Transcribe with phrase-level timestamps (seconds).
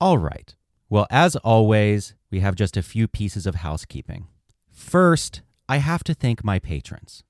[0.00, 0.54] All right.
[0.88, 4.28] Well, as always, we have just a few pieces of housekeeping.
[4.70, 7.24] First, I have to thank my patrons.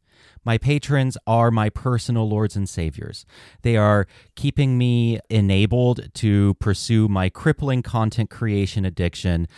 [0.44, 3.26] My patrons are my personal lords and saviors.
[3.62, 9.48] They are keeping me enabled to pursue my crippling content creation addiction,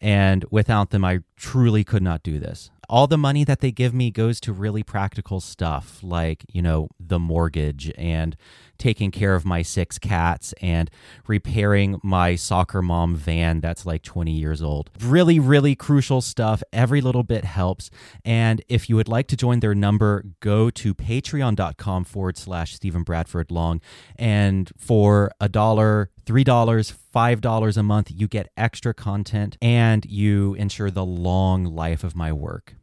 [0.00, 3.94] and without them, I truly could not do this all the money that they give
[3.94, 8.36] me goes to really practical stuff like, you know, the mortgage and
[8.78, 10.90] taking care of my six cats and
[11.26, 14.90] repairing my soccer mom van that's like 20 years old.
[15.00, 16.62] Really, really crucial stuff.
[16.72, 17.90] Every little bit helps.
[18.24, 23.02] And if you would like to join their number, go to patreon.com forward slash Stephen
[23.02, 23.80] Bradford Long.
[24.16, 30.90] And for a dollar, $3, $5 a month, you get extra content and you ensure
[30.90, 32.74] the long life of my work.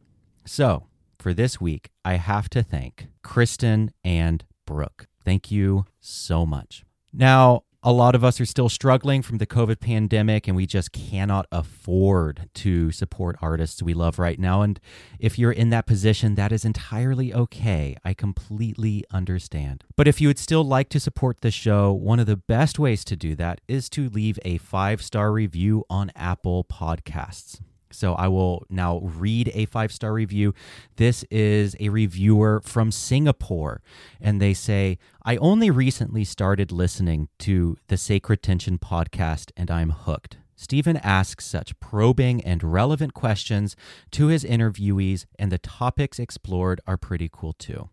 [0.46, 0.86] So,
[1.18, 5.06] for this week, I have to thank Kristen and Brooke.
[5.24, 6.84] Thank you so much.
[7.12, 10.90] Now, a lot of us are still struggling from the COVID pandemic, and we just
[10.92, 14.62] cannot afford to support artists we love right now.
[14.62, 14.80] And
[15.18, 17.96] if you're in that position, that is entirely okay.
[18.02, 19.84] I completely understand.
[19.96, 23.04] But if you would still like to support the show, one of the best ways
[23.04, 27.60] to do that is to leave a five star review on Apple Podcasts.
[27.94, 30.54] So I will now read a five star review.
[30.96, 33.82] This is a reviewer from Singapore,
[34.20, 39.90] and they say, I only recently started listening to the Sacred Tension podcast, and I'm
[39.90, 40.36] hooked.
[40.56, 43.76] Stephen asks such probing and relevant questions
[44.12, 47.90] to his interviewees, and the topics explored are pretty cool too.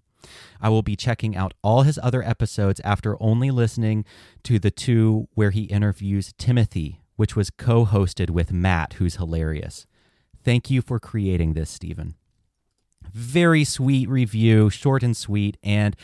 [0.60, 4.06] I will be checking out all his other episodes after only listening
[4.44, 9.88] to the two where he interviews Timothy, which was co hosted with Matt, who's hilarious.
[10.44, 12.16] Thank you for creating this, Stephen.
[13.14, 15.58] Very sweet review, short and sweet.
[15.64, 15.96] And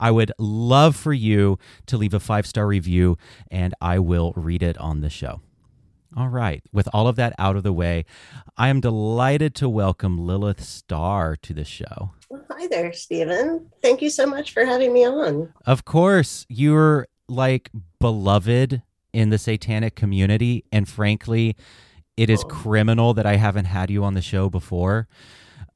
[0.00, 3.16] I would love for you to leave a five star review,
[3.50, 5.40] and I will read it on the show.
[6.16, 6.62] All right.
[6.72, 8.06] With all of that out of the way,
[8.56, 12.12] I am delighted to welcome Lilith Starr to the show.
[12.30, 13.70] Well, hi there, Stephen.
[13.82, 15.52] Thank you so much for having me on.
[15.66, 17.70] Of course, you're like
[18.00, 18.82] beloved
[19.12, 20.64] in the satanic community.
[20.72, 21.54] And frankly,
[22.16, 25.08] it is criminal that I haven't had you on the show before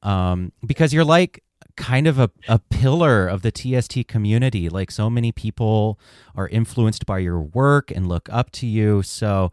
[0.02, 1.42] um, because you're like
[1.76, 4.68] kind of a, a pillar of the TST community.
[4.68, 5.98] Like so many people
[6.34, 9.02] are influenced by your work and look up to you.
[9.02, 9.50] So,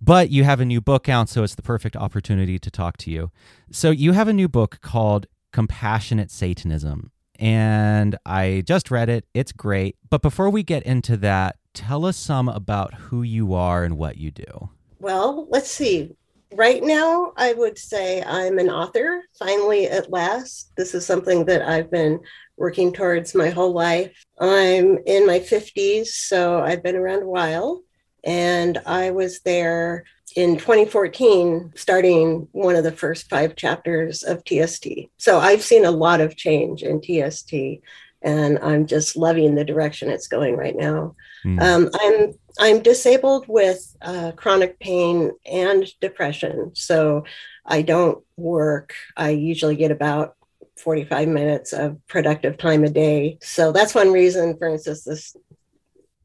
[0.00, 3.10] but you have a new book out, so it's the perfect opportunity to talk to
[3.10, 3.30] you.
[3.70, 9.24] So, you have a new book called Compassionate Satanism, and I just read it.
[9.32, 9.96] It's great.
[10.10, 14.18] But before we get into that, tell us some about who you are and what
[14.18, 14.68] you do.
[14.98, 16.16] Well, let's see.
[16.54, 20.70] Right now, I would say I'm an author, finally, at last.
[20.76, 22.20] This is something that I've been
[22.56, 24.24] working towards my whole life.
[24.38, 27.82] I'm in my 50s, so I've been around a while.
[28.24, 30.04] And I was there
[30.34, 34.86] in 2014, starting one of the first five chapters of TST.
[35.18, 37.80] So I've seen a lot of change in TST,
[38.26, 41.14] and I'm just loving the direction it's going right now.
[41.44, 41.62] Mm.
[41.62, 47.24] Um, I'm I'm disabled with uh, chronic pain and depression, so
[47.64, 48.94] I don't work.
[49.16, 50.34] I usually get about
[50.78, 53.38] 45 minutes of productive time a day.
[53.42, 55.36] So that's one reason, for instance, this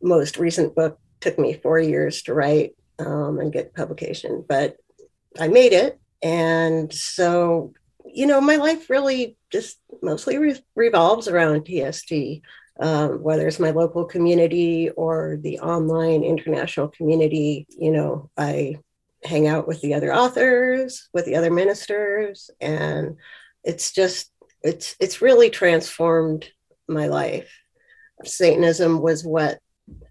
[0.02, 4.76] most recent book took me four years to write um, and get publication, but
[5.40, 6.00] I made it.
[6.24, 7.74] And so
[8.06, 12.42] you know, my life really just mostly re- revolves around TST,
[12.80, 17.68] um, whether it's my local community or the online international community.
[17.70, 18.78] You know, I
[19.24, 23.18] hang out with the other authors, with the other ministers, and
[23.64, 24.32] it's just
[24.64, 26.50] it's it's really transformed
[26.88, 27.52] my life.
[28.24, 29.60] Satanism was what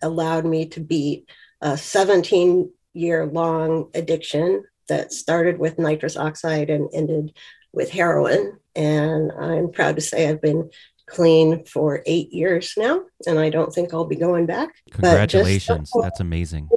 [0.03, 1.29] allowed me to beat
[1.61, 7.33] a 17 year long addiction that started with nitrous oxide and ended
[7.73, 8.59] with heroin.
[8.75, 10.71] And I'm proud to say I've been
[11.11, 14.71] clean for eight years now, and I don't think I'll be going back.
[14.93, 15.91] Congratulations.
[15.91, 16.69] Just, That's amazing.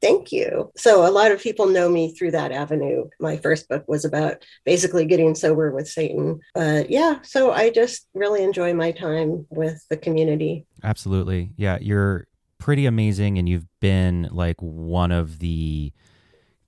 [0.00, 0.70] Thank you.
[0.76, 3.08] So, a lot of people know me through that avenue.
[3.20, 6.40] My first book was about basically getting sober with Satan.
[6.54, 10.66] But yeah, so I just really enjoy my time with the community.
[10.82, 11.52] Absolutely.
[11.56, 12.26] Yeah, you're
[12.58, 15.92] pretty amazing, and you've been like one of the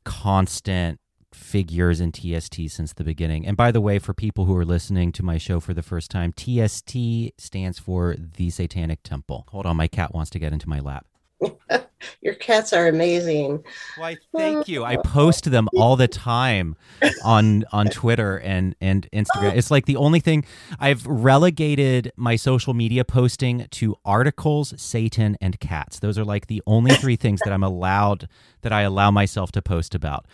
[0.05, 1.01] constant
[1.37, 3.47] figures in TST since the beginning.
[3.47, 6.11] And by the way, for people who are listening to my show for the first
[6.11, 6.97] time, TST
[7.39, 9.47] stands for the Satanic Temple.
[9.51, 11.07] Hold on, my cat wants to get into my lap.
[12.21, 13.65] Your cats are amazing.
[13.97, 14.85] Why, thank you.
[14.85, 16.77] I post them all the time
[17.25, 19.55] on on Twitter and and Instagram.
[19.55, 20.45] It's like the only thing
[20.79, 25.99] I've relegated my social media posting to articles, Satan, and cats.
[25.99, 28.29] Those are like the only three things that I'm allowed
[28.63, 30.27] that I allow myself to post about.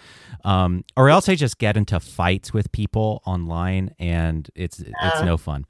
[0.44, 5.37] Um, or else I just get into fights with people online, and it's it's no
[5.37, 5.66] fun.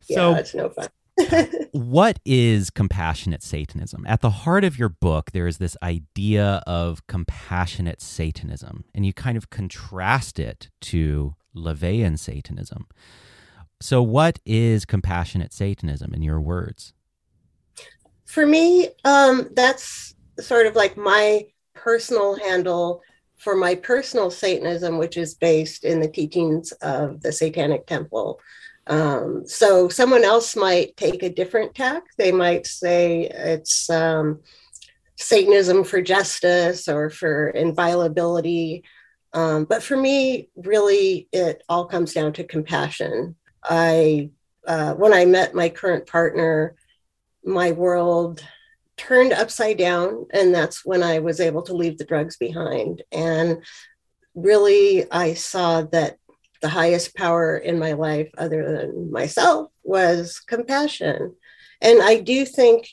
[0.00, 0.88] So yeah, it's no fun
[1.72, 4.04] what is compassionate Satanism?
[4.06, 9.12] At the heart of your book, there is this idea of compassionate Satanism, and you
[9.12, 12.86] kind of contrast it to LaVeyan Satanism.
[13.80, 16.92] So, what is compassionate Satanism in your words?
[18.26, 23.02] For me, um, that's sort of like my personal handle
[23.40, 28.38] for my personal Satanism, which is based in the teachings of the Satanic Temple.
[28.90, 32.02] Um, so someone else might take a different tack.
[32.18, 34.40] They might say it's um,
[35.16, 38.82] Satanism for justice or for inviolability.
[39.32, 43.36] Um, but for me, really, it all comes down to compassion.
[43.62, 44.30] I,
[44.66, 46.74] uh, when I met my current partner,
[47.44, 48.44] my world
[48.96, 53.02] turned upside down, and that's when I was able to leave the drugs behind.
[53.12, 53.62] And
[54.34, 56.18] really, I saw that
[56.60, 61.34] the highest power in my life, other than myself, was compassion.
[61.80, 62.88] And I do think,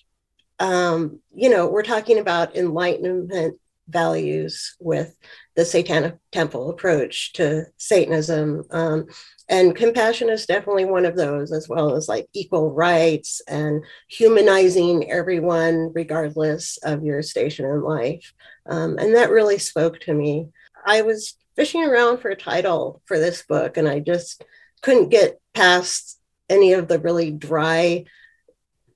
[0.60, 3.60] um, you know, we're talking about enlightenment
[3.90, 5.16] values with
[5.56, 8.64] the Satanic Temple approach to Satanism.
[8.72, 9.08] Um,
[9.50, 15.10] and compassion is definitely one of those, as well as like equal rights and humanizing
[15.10, 18.34] everyone, regardless of your station in life.
[18.66, 20.50] Um, and that really spoke to me.
[20.86, 24.46] I was fishing around for a title for this book, and I just
[24.82, 26.20] couldn't get past
[26.50, 28.06] any of the really dry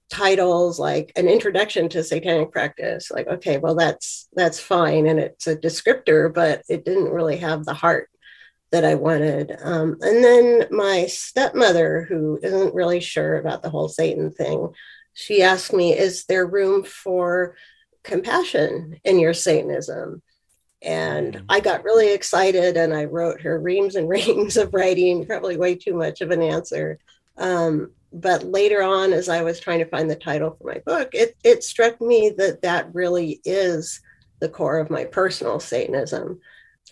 [0.09, 3.09] titles like an introduction to satanic practice.
[3.11, 7.65] Like okay well that's that's fine and it's a descriptor but it didn't really have
[7.65, 8.09] the heart
[8.71, 9.55] that i wanted.
[9.61, 14.69] Um, and then my stepmother who isn't really sure about the whole satan thing
[15.13, 17.55] she asked me is there room for
[18.03, 20.21] compassion in your satanism
[20.81, 21.45] and mm-hmm.
[21.49, 25.75] I got really excited and I wrote her reams and reams of writing, probably way
[25.75, 26.99] too much of an answer.
[27.37, 31.09] Um, but later on, as I was trying to find the title for my book,
[31.13, 34.01] it, it struck me that that really is
[34.39, 36.39] the core of my personal Satanism.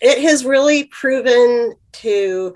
[0.00, 2.54] It has really proven to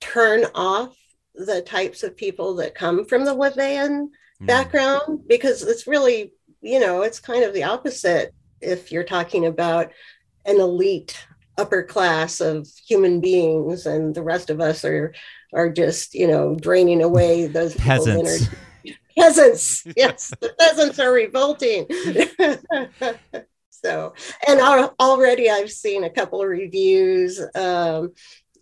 [0.00, 0.96] turn off
[1.34, 4.46] the types of people that come from the LaVeyan mm.
[4.46, 9.92] background because it's really, you know, it's kind of the opposite if you're talking about
[10.50, 11.16] an elite
[11.58, 15.14] upper class of human beings and the rest of us are
[15.52, 18.48] are just you know draining away those peasants.
[19.16, 21.86] peasants yes the peasants are revolting.
[23.82, 24.12] So
[24.46, 24.60] and
[25.00, 28.12] already i've seen a couple of reviews um,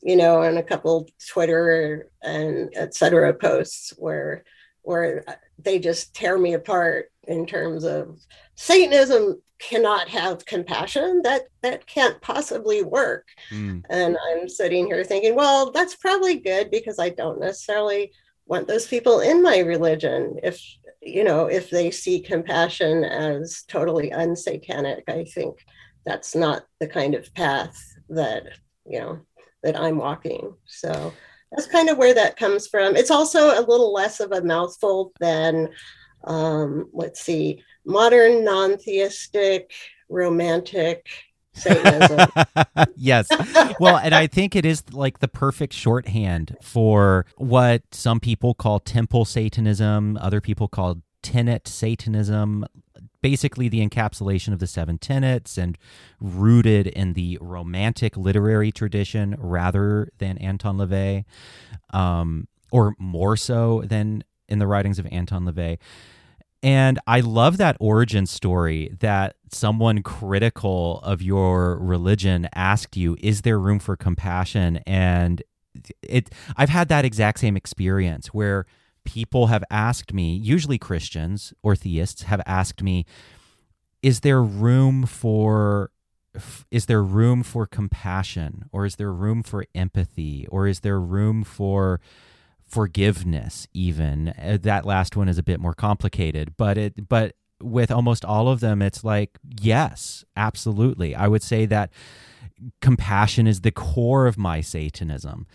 [0.00, 4.44] you know and a couple twitter and etc posts where
[4.82, 5.24] where
[5.58, 8.20] they just tear me apart in terms of
[8.54, 13.26] satanism cannot have compassion that that can't possibly work.
[13.50, 13.84] Mm.
[13.90, 18.12] and i'm sitting here thinking well that's probably good because i don't necessarily
[18.48, 20.38] want those people in my religion.
[20.42, 20.60] If
[21.00, 25.64] you know if they see compassion as totally unsatanic i think
[26.04, 28.44] that's not the kind of path that
[28.84, 29.20] you know
[29.62, 30.54] that i'm walking.
[30.66, 31.12] So
[31.52, 32.96] that's kind of where that comes from.
[32.96, 35.68] It's also a little less of a mouthful than
[36.24, 39.72] um, let's see modern non-theistic
[40.08, 41.08] romantic
[41.52, 42.28] Satanism.
[42.96, 43.28] yes.
[43.80, 48.78] Well, and I think it is like the perfect shorthand for what some people call
[48.78, 52.64] temple Satanism, other people call tenet Satanism,
[53.22, 55.76] basically the encapsulation of the seven tenets and
[56.20, 61.24] rooted in the romantic literary tradition rather than Anton LaVey,
[61.90, 65.78] um, or more so than in the writings of Anton LaVey.
[66.62, 73.42] And I love that origin story that someone critical of your religion asked you, is
[73.42, 74.80] there room for compassion?
[74.86, 75.42] And
[76.02, 78.66] it I've had that exact same experience where
[79.04, 83.06] people have asked me, usually Christians or theists have asked me,
[84.02, 85.90] is there room for
[86.70, 91.42] is there room for compassion or is there room for empathy or is there room
[91.42, 92.00] for
[92.68, 94.28] forgiveness even.
[94.28, 98.48] Uh, that last one is a bit more complicated but it but with almost all
[98.48, 101.14] of them it's like yes absolutely.
[101.14, 101.90] I would say that
[102.80, 105.46] compassion is the core of my satanism.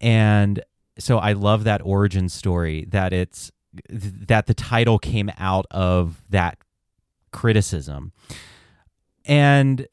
[0.00, 0.62] And
[0.98, 3.52] so i love that origin story that it's
[3.90, 6.58] that the title came out of that
[7.32, 8.12] criticism.
[9.24, 9.86] And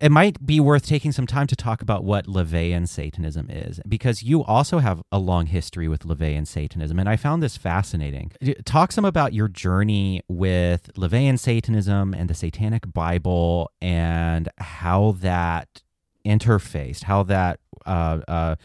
[0.00, 4.22] it might be worth taking some time to talk about what LaVeyan Satanism is, because
[4.22, 8.32] you also have a long history with LaVeyan Satanism, and I found this fascinating.
[8.64, 15.82] Talk some about your journey with LaVeyan Satanism and the Satanic Bible, and how that
[16.24, 18.56] interfaced, how that uh, uh,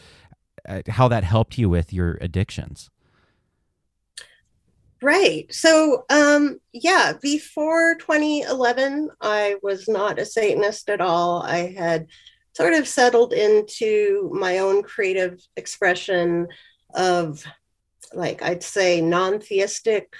[0.67, 2.89] uh how that helped you with your addictions.
[5.01, 5.45] Right.
[5.53, 11.41] So, um, yeah, before 2011, I was not a Satanist at all.
[11.41, 12.07] I had
[12.53, 16.47] sort of settled into my own creative expression
[16.93, 17.45] of,
[18.13, 20.13] like, I'd say non theistic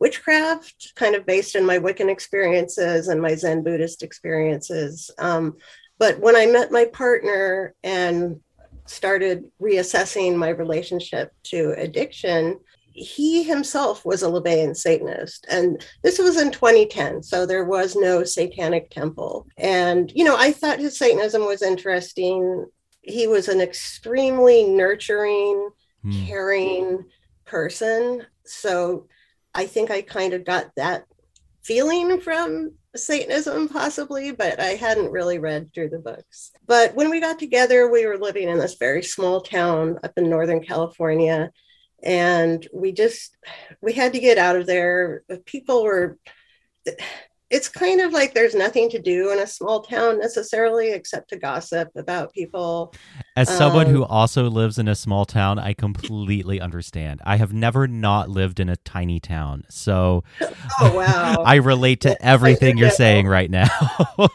[0.00, 5.12] witchcraft, kind of based in my Wiccan experiences and my Zen Buddhist experiences.
[5.18, 5.56] Um,
[5.98, 8.40] but when I met my partner and
[8.86, 12.58] started reassessing my relationship to addiction,
[12.92, 15.46] he himself was a LaVeyan Satanist.
[15.48, 17.22] And this was in 2010.
[17.22, 19.46] So there was no satanic temple.
[19.56, 22.66] And, you know, I thought his Satanism was interesting.
[23.02, 25.70] He was an extremely nurturing,
[26.02, 26.26] hmm.
[26.26, 27.04] caring
[27.44, 28.26] person.
[28.44, 29.06] So
[29.54, 31.04] I think I kind of got that
[31.62, 36.50] feeling from Satanism, possibly, but I hadn't really read through the books.
[36.66, 40.28] But when we got together, we were living in this very small town up in
[40.28, 41.50] Northern California
[42.02, 43.36] and we just
[43.80, 45.22] we had to get out of there.
[45.44, 46.18] People were
[47.50, 51.36] it's kind of like there's nothing to do in a small town necessarily except to
[51.36, 52.92] gossip about people.
[53.36, 57.20] As someone um, who also lives in a small town i completely understand.
[57.24, 60.24] I have never not lived in a tiny town so
[60.80, 61.42] oh wow.
[61.46, 63.68] I relate to everything you're saying right now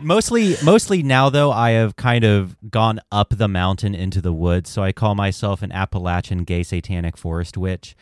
[0.00, 4.70] mostly mostly now though I have kind of gone up the mountain into the woods,
[4.70, 7.96] so I call myself an Appalachian gay satanic forest witch.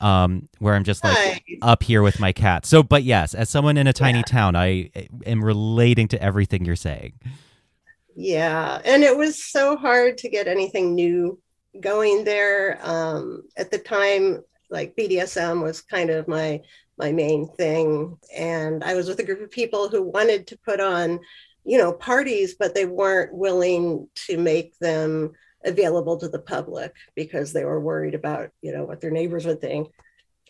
[0.00, 1.40] Um, where I'm just like nice.
[1.62, 2.66] up here with my cat.
[2.66, 4.24] So, but yes, as someone in a tiny yeah.
[4.24, 4.90] town, I
[5.24, 7.14] am relating to everything you're saying.
[8.14, 11.40] Yeah, and it was so hard to get anything new
[11.80, 12.78] going there.
[12.82, 16.60] Um, at the time, like BDSM was kind of my
[16.98, 18.18] my main thing.
[18.36, 21.20] And I was with a group of people who wanted to put on,
[21.64, 25.32] you know, parties, but they weren't willing to make them
[25.64, 29.60] available to the public because they were worried about, you know, what their neighbors would
[29.60, 29.88] think.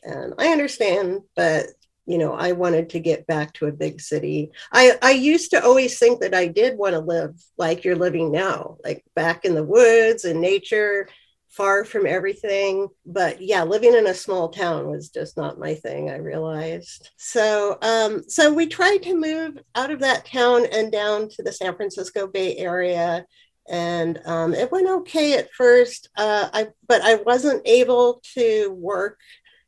[0.03, 1.67] And I understand, but
[2.07, 4.51] you know, I wanted to get back to a big city.
[4.73, 8.31] I, I used to always think that I did want to live like you're living
[8.31, 11.09] now, like back in the woods and nature
[11.57, 12.89] far from everything.
[13.07, 17.11] But yeah, living in a small town was just not my thing, I realized.
[17.17, 21.53] So um, so we tried to move out of that town and down to the
[21.53, 23.25] San Francisco Bay Area.
[23.69, 29.19] And um, it went okay at first, uh, I, but I wasn't able to work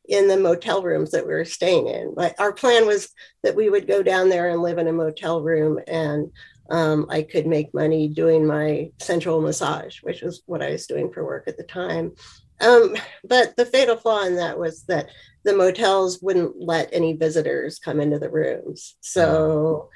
[0.07, 2.13] in the motel rooms that we were staying in.
[2.15, 3.09] Like our plan was
[3.43, 6.31] that we would go down there and live in a motel room and
[6.69, 11.11] um, I could make money doing my sensual massage, which was what I was doing
[11.11, 12.13] for work at the time.
[12.59, 15.09] Um, but the fatal flaw in that was that
[15.43, 18.95] the motels wouldn't let any visitors come into the rooms.
[19.01, 19.89] So,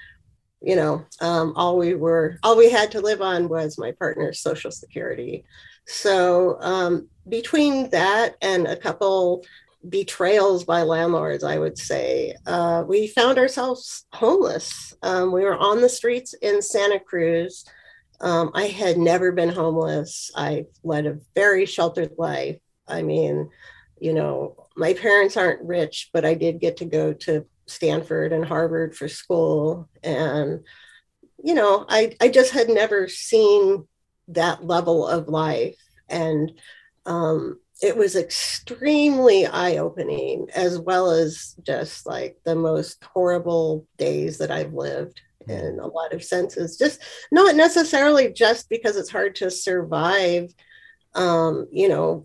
[0.61, 4.41] you know, um, all we were, all we had to live on was my partner's
[4.41, 5.43] social security.
[5.87, 9.43] So, um, between that and a couple
[9.87, 12.35] betrayals by landlords, I would say.
[12.45, 14.93] Uh, we found ourselves homeless.
[15.01, 17.65] Um, we were on the streets in Santa Cruz.
[18.19, 20.29] Um, I had never been homeless.
[20.35, 22.59] I led a very sheltered life.
[22.87, 23.49] I mean,
[23.99, 28.45] you know, my parents aren't rich, but I did get to go to Stanford and
[28.45, 29.89] Harvard for school.
[30.03, 30.61] And,
[31.43, 33.87] you know, I, I just had never seen
[34.27, 35.77] that level of life.
[36.09, 36.51] And
[37.05, 44.37] um, it was extremely eye opening, as well as just like the most horrible days
[44.37, 46.77] that I've lived in a lot of senses.
[46.77, 50.53] Just not necessarily just because it's hard to survive,
[51.15, 52.23] um, you know,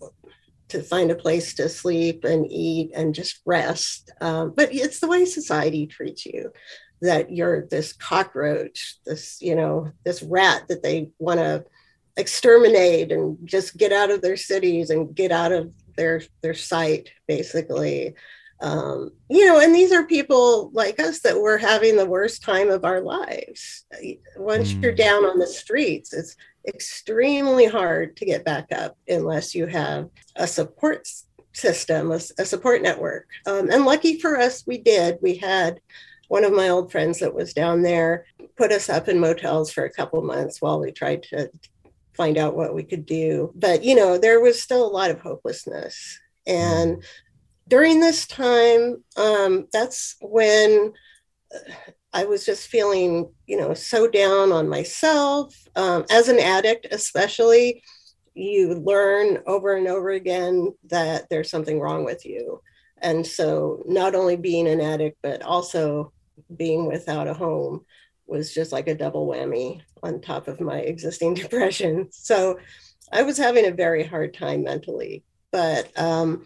[0.69, 4.13] to find a place to sleep and eat and just rest.
[4.21, 6.53] Um, but it's the way society treats you
[7.01, 11.65] that you're this cockroach, this, you know, this rat that they want to
[12.17, 17.11] exterminate and just get out of their cities and get out of their their sight
[17.27, 18.15] basically.
[18.59, 22.71] Um, you know and these are people like us that were having the worst time
[22.71, 23.85] of our lives.
[24.37, 24.83] Once mm.
[24.83, 30.09] you're down on the streets it's extremely hard to get back up unless you have
[30.37, 31.07] a support
[31.53, 33.27] system a, a support network.
[33.47, 35.19] Um, and lucky for us we did.
[35.21, 35.81] We had
[36.29, 38.25] one of my old friends that was down there
[38.57, 41.51] put us up in motels for a couple months while we tried to
[42.17, 43.53] find out what we could do.
[43.55, 46.19] But, you know, there was still a lot of hopelessness.
[46.47, 47.03] And
[47.69, 50.93] during this time, um, that's when
[52.13, 55.55] I was just feeling, you know, so down on myself.
[55.75, 57.83] Um, as an addict, especially,
[58.35, 62.61] you learn over and over again that there's something wrong with you.
[63.03, 66.13] And so, not only being an addict, but also
[66.57, 67.85] being without a home
[68.27, 72.09] was just like a double whammy on top of my existing depression.
[72.11, 72.59] So
[73.13, 75.25] I was having a very hard time mentally.
[75.53, 76.45] But um,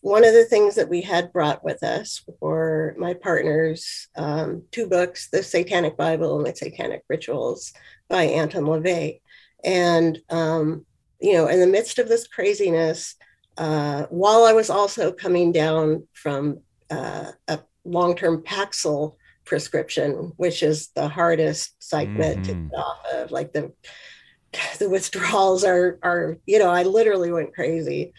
[0.00, 4.86] one of the things that we had brought with us were my partner's um, two
[4.86, 7.72] books, The Satanic Bible and The Satanic Rituals
[8.08, 9.20] by Anton LaVey.
[9.64, 10.86] And, um,
[11.20, 13.14] you know, in the midst of this craziness,
[13.56, 16.60] uh, while I was also coming down from
[16.90, 22.42] uh, a long term Paxil prescription, which is the hardest psych med mm-hmm.
[22.42, 23.30] to get off of.
[23.30, 23.72] Like the
[24.78, 28.12] the withdrawals are are you know I literally went crazy.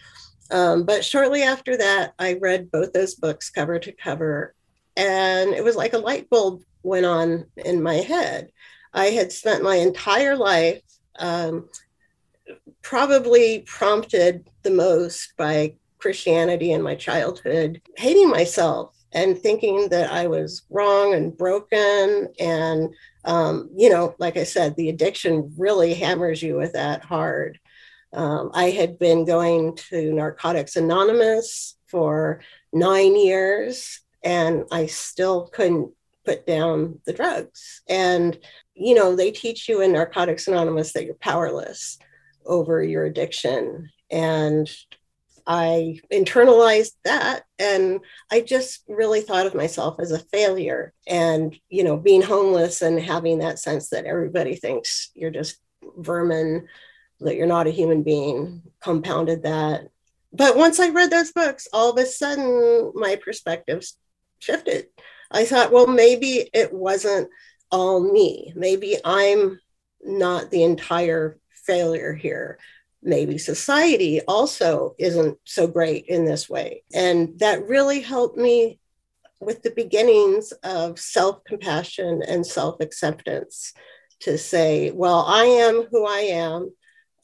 [0.52, 4.54] Um, but shortly after that, I read both those books cover to cover,
[4.98, 8.52] and it was like a light bulb went on in my head.
[8.94, 10.82] I had spent my entire life,
[11.20, 11.70] um,
[12.82, 20.28] probably prompted the most by Christianity in my childhood, hating myself and thinking that I
[20.28, 22.30] was wrong and broken.
[22.40, 22.94] And,
[23.26, 27.60] um, you know, like I said, the addiction really hammers you with that hard.
[28.14, 32.42] Um, I had been going to Narcotics Anonymous for
[32.74, 35.92] nine years and I still couldn't
[36.26, 37.82] put down the drugs.
[37.90, 38.38] And,
[38.76, 41.98] you know, they teach you in Narcotics Anonymous that you're powerless
[42.46, 43.90] over your addiction.
[44.10, 44.70] And
[45.54, 48.00] I internalized that and
[48.32, 50.94] I just really thought of myself as a failure.
[51.06, 55.58] And, you know, being homeless and having that sense that everybody thinks you're just
[55.98, 56.70] vermin,
[57.20, 59.90] that you're not a human being, compounded that.
[60.32, 63.98] But once I read those books, all of a sudden my perspectives
[64.40, 64.86] shifted.
[65.30, 67.28] I thought, well, maybe it wasn't
[67.72, 68.54] all me.
[68.56, 69.60] Maybe I'm
[70.02, 72.58] not the entire failure here
[73.04, 76.84] maybe society also isn't so great in this way.
[76.94, 78.80] And that really helped me
[79.40, 83.74] with the beginnings of self compassion and self acceptance
[84.22, 86.72] to say, well, I am who I am.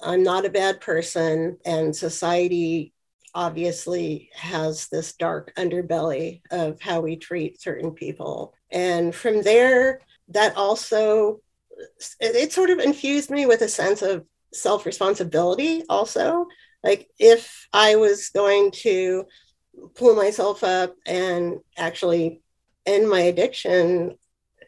[0.02, 1.58] I'm not a bad person.
[1.66, 2.94] And society
[3.36, 8.56] obviously has this dark underbelly of how we treat certain people.
[8.72, 11.42] And from there, that also
[12.20, 16.48] it, it sort of infused me with a sense of self responsibility also.
[16.84, 19.26] Like if I was going to
[19.96, 22.42] pull myself up and actually
[22.86, 24.18] end my addiction,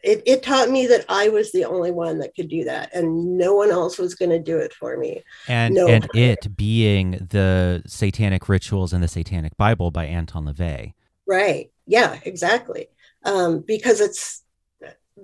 [0.02, 3.36] it, it taught me that I was the only one that could do that and
[3.36, 5.22] no one else was going to do it for me.
[5.48, 10.94] And, no and it being the Satanic Rituals and the Satanic Bible by Anton LaVey.
[11.26, 11.70] Right.
[11.86, 12.88] Yeah, exactly.
[13.24, 14.39] Um, because it's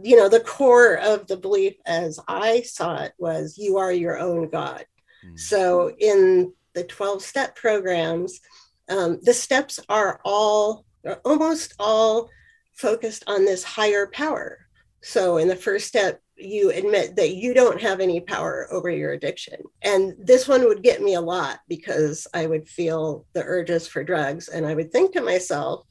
[0.02, 4.18] you know, the core of the belief as I saw it was you are your
[4.18, 4.84] own God.
[5.24, 5.38] Mm.
[5.38, 8.40] So in the 12 step programs,
[8.88, 10.84] um, the steps are all,
[11.24, 12.30] almost all
[12.74, 14.66] focused on this higher power.
[15.02, 19.12] So in the first step, you admit that you don't have any power over your
[19.12, 19.62] addiction.
[19.82, 24.04] And this one would get me a lot because I would feel the urges for
[24.04, 24.48] drugs.
[24.48, 25.86] And I would think to myself,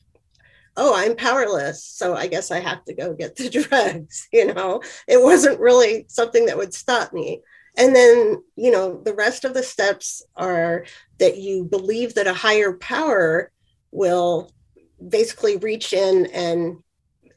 [0.77, 1.83] oh, I'm powerless.
[1.83, 4.27] So I guess I have to go get the drugs.
[4.31, 7.41] You know, it wasn't really something that would stop me.
[7.77, 10.85] And then, you know, the rest of the steps are
[11.19, 13.51] that you believe that a higher power
[13.91, 14.51] will
[15.09, 16.77] basically reach in and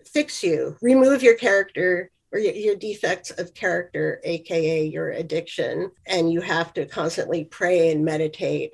[0.07, 6.41] fix you, remove your character or your, defects of character, aka your addiction, and you
[6.41, 8.73] have to constantly pray and meditate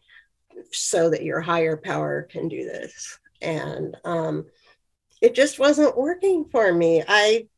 [0.72, 3.18] so that your higher power can do this.
[3.40, 4.46] And um,
[5.20, 7.02] it just wasn't working for me.
[7.06, 7.48] I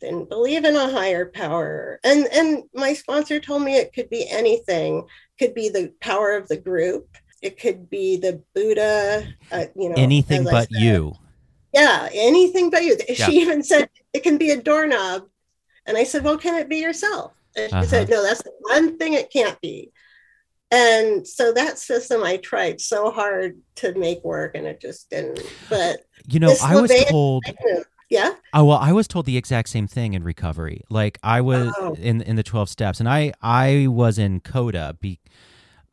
[0.00, 2.00] didn't believe in a higher power.
[2.04, 5.06] And and my sponsor told me it could be anything.
[5.38, 7.08] Could be the power of the group.
[7.42, 9.26] It could be the Buddha.
[9.50, 11.14] Uh, you know, anything but you.
[11.72, 12.96] Yeah, anything but you.
[13.08, 13.26] Yeah.
[13.26, 15.24] She even said it can be a doorknob.
[15.86, 17.32] And I said, well, can it be yourself?
[17.56, 17.86] And she uh-huh.
[17.86, 19.92] said, no, that's the one thing it can't be.
[20.70, 25.40] And so that system I tried so hard to make work and it just didn't.
[25.68, 27.44] But you know, I was told
[28.10, 28.34] yeah.
[28.52, 30.82] Oh well, I was told the exact same thing in recovery.
[30.90, 31.94] Like I was oh.
[31.94, 35.18] in in the twelve steps, and I I was in CODA, be,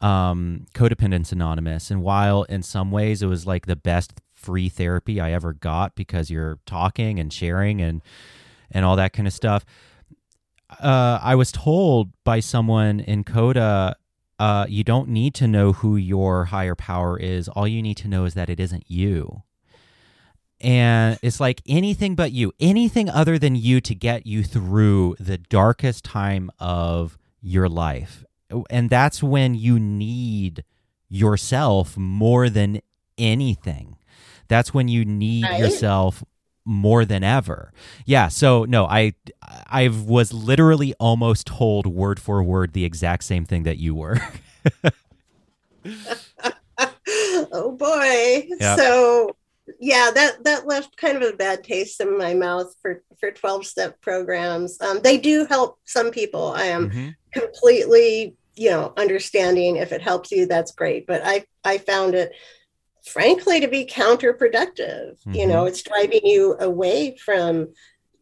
[0.01, 5.21] um, Codependents Anonymous, and while in some ways it was like the best free therapy
[5.21, 8.01] I ever got because you're talking and sharing and
[8.69, 9.65] and all that kind of stuff.
[10.79, 13.95] Uh, I was told by someone in CODA,
[14.41, 17.47] uh, you don't need to know who your higher power is.
[17.47, 19.43] All you need to know is that it isn't you.
[20.59, 25.37] And it's like anything but you, anything other than you to get you through the
[25.37, 28.25] darkest time of your life.
[28.71, 30.63] And that's when you need
[31.07, 32.81] yourself more than
[33.19, 33.97] anything.
[34.47, 35.59] That's when you need right.
[35.59, 36.23] yourself
[36.65, 37.73] more than ever.
[38.05, 39.13] Yeah, so no, I
[39.67, 44.19] I was literally almost told word for word the exact same thing that you were.
[47.51, 48.47] oh boy.
[48.59, 48.77] Yep.
[48.77, 49.35] So
[49.79, 53.65] yeah, that that left kind of a bad taste in my mouth for for 12
[53.65, 54.79] step programs.
[54.81, 56.53] Um, they do help some people.
[56.55, 57.09] I am mm-hmm.
[57.33, 61.07] completely, you know, understanding if it helps you, that's great.
[61.07, 62.33] But I I found it
[63.05, 65.19] frankly to be counterproductive.
[65.19, 65.33] Mm-hmm.
[65.33, 65.67] You know, mm-hmm.
[65.67, 67.69] it's driving you away from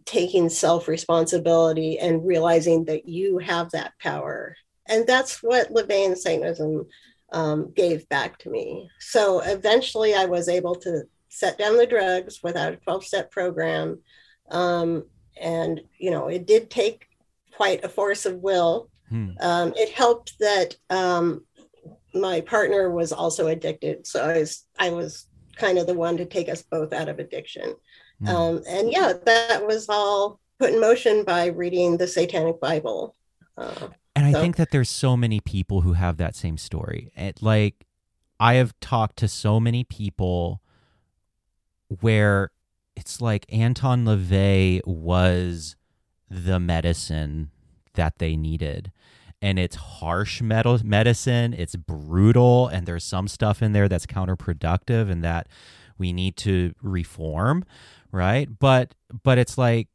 [0.06, 4.56] taking self responsibility and realizing that you have that power.
[4.88, 6.88] And that's what LaVeyan Satanism
[7.32, 8.90] um, gave back to me.
[9.00, 14.00] So eventually I was able to set down the drugs without a 12 step program.
[14.50, 15.06] Um,
[15.40, 17.06] and, you know, it did take
[17.56, 18.90] quite a force of will.
[19.10, 19.30] Hmm.
[19.40, 21.46] Um, it helped that um,
[22.20, 26.26] my partner was also addicted, so I was I was kind of the one to
[26.26, 27.76] take us both out of addiction.
[28.22, 28.30] Mm.
[28.30, 33.16] Um, and yeah, that was all put in motion by reading the Satanic Bible.
[33.58, 34.42] Uh, and I so.
[34.42, 37.12] think that there's so many people who have that same story.
[37.16, 37.86] It, like
[38.40, 40.62] I have talked to so many people
[42.02, 42.52] where
[42.96, 45.76] it's like Anton LaVey was
[46.30, 47.52] the medicine
[47.94, 48.92] that they needed
[49.42, 51.54] and it's harsh metal medicine.
[51.54, 55.48] It's brutal, and there's some stuff in there that's counterproductive and that
[55.98, 57.66] we need to reform,
[58.12, 58.48] right?
[58.60, 59.88] But but it's like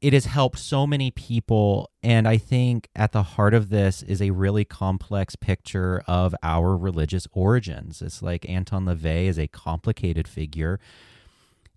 [0.00, 4.20] it has helped so many people, and I think at the heart of this is
[4.20, 8.02] a really complex picture of our religious origins.
[8.02, 10.78] It's like Anton LaVey is a complicated figure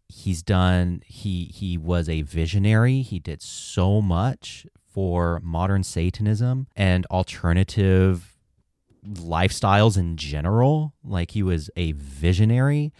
[0.09, 4.65] he's done he he was a visionary he did so much
[4.99, 8.35] for modern Satanism and alternative
[9.01, 10.93] lifestyles in general.
[11.05, 12.91] Like he was a visionary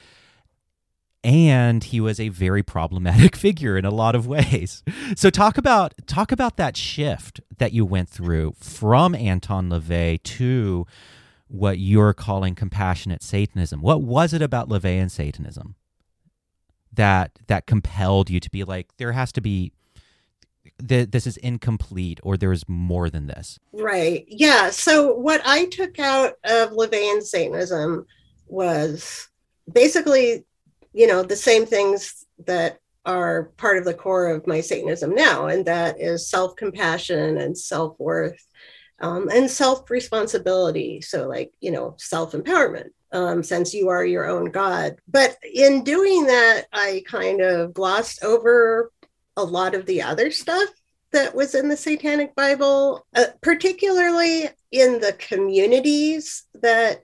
[1.26, 4.82] and he was a very problematic figure in a lot of ways.
[5.18, 10.88] So talk about talk about that shift that you went through from Anton LaVey to
[11.50, 13.82] what you're calling compassionate Satanism.
[13.82, 15.76] What was it about LaVeyan Satanism
[16.94, 19.74] that that compelled you to be like there has to be
[20.82, 23.60] that this is incomplete or there's more than this.
[23.74, 24.26] Right.
[24.28, 24.70] Yeah.
[24.70, 28.06] So what I took out of LaVeyan Satanism
[28.48, 29.28] was
[29.72, 30.46] basically,
[30.94, 35.48] you know, the same things that are part of the core of my Satanism now,
[35.48, 38.46] and that is self compassion and self worth
[39.02, 41.02] um, and self responsibility.
[41.02, 42.90] So, like, you know, self empowerment.
[43.12, 44.98] Um, since you are your own God.
[45.08, 48.92] But in doing that, I kind of glossed over
[49.40, 50.70] a lot of the other stuff
[51.12, 57.02] that was in the Satanic Bible, uh, particularly in the communities that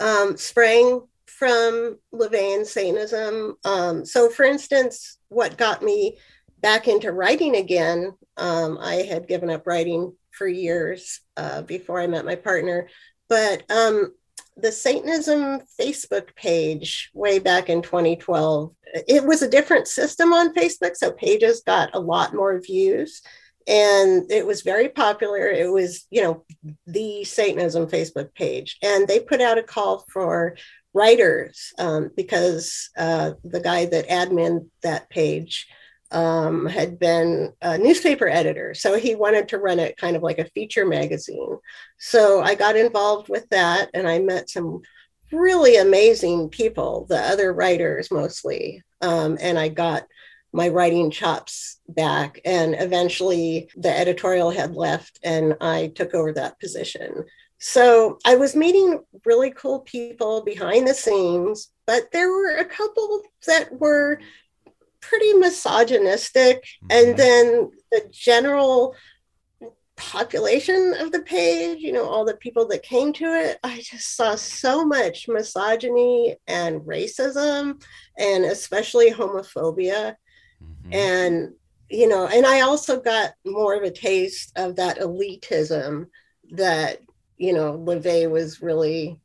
[0.00, 3.56] um, sprang from LaVeyan Satanism.
[3.64, 6.18] Um, so, for instance, what got me
[6.60, 12.06] back into writing again, um, I had given up writing for years uh, before I
[12.06, 12.88] met my partner,
[13.28, 14.14] but um,
[14.62, 18.72] the Satanism Facebook page way back in 2012.
[19.08, 23.22] It was a different system on Facebook, so pages got a lot more views
[23.66, 25.48] and it was very popular.
[25.48, 26.44] It was, you know,
[26.86, 28.78] the Satanism Facebook page.
[28.82, 30.56] And they put out a call for
[30.94, 35.66] writers um, because uh, the guy that admin that page
[36.12, 38.74] um, had been a newspaper editor.
[38.74, 41.58] So he wanted to run it kind of like a feature magazine.
[41.98, 44.82] So I got involved with that and I met some
[45.32, 48.82] really amazing people, the other writers mostly.
[49.00, 50.06] Um, and I got
[50.52, 52.40] my writing chops back.
[52.44, 57.24] And eventually the editorial had left and I took over that position.
[57.58, 63.22] So I was meeting really cool people behind the scenes, but there were a couple
[63.46, 64.20] that were
[65.02, 66.64] pretty misogynistic.
[66.84, 66.86] Mm-hmm.
[66.90, 68.96] And then the general
[69.96, 74.16] population of the page, you know, all the people that came to it, I just
[74.16, 77.82] saw so much misogyny and racism
[78.18, 80.16] and especially homophobia.
[80.62, 80.92] Mm-hmm.
[80.92, 81.52] And,
[81.90, 86.06] you know, and I also got more of a taste of that elitism
[86.52, 87.00] that
[87.42, 89.18] you know, LaVey was really,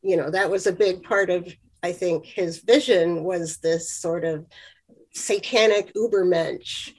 [0.00, 4.24] you know, that was a big part of, I think, his vision was this sort
[4.24, 4.46] of
[5.16, 6.92] satanic ubermensch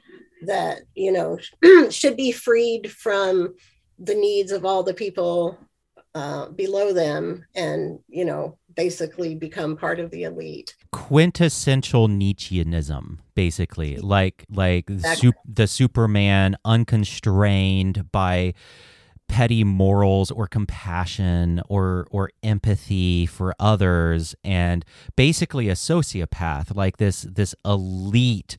[0.43, 1.37] that, you know,
[1.89, 3.55] should be freed from
[3.99, 5.57] the needs of all the people
[6.15, 10.75] uh, below them and, you know, basically become part of the elite.
[10.91, 15.33] Quintessential Nietzscheanism, basically, like like exactly.
[15.45, 18.53] the Superman unconstrained by
[19.27, 24.85] petty morals or compassion or or empathy for others and
[25.15, 28.57] basically a sociopath like this this elite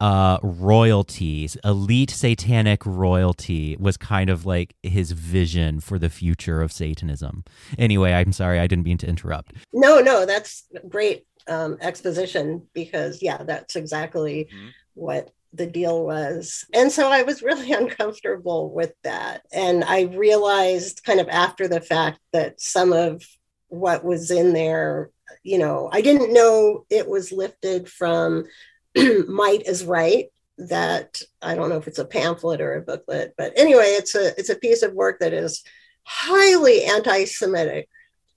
[0.00, 6.70] uh royalties elite satanic royalty was kind of like his vision for the future of
[6.72, 7.44] satanism
[7.78, 13.22] anyway i'm sorry i didn't mean to interrupt no no that's great um exposition because
[13.22, 14.68] yeah that's exactly mm-hmm.
[14.94, 16.66] what the deal was.
[16.74, 19.42] And so I was really uncomfortable with that.
[19.52, 23.22] And I realized kind of after the fact that some of
[23.68, 25.10] what was in there,
[25.42, 28.44] you know, I didn't know it was lifted from
[29.28, 33.52] Might is Right that I don't know if it's a pamphlet or a booklet, but
[33.56, 35.64] anyway, it's a it's a piece of work that is
[36.04, 37.88] highly anti-Semitic.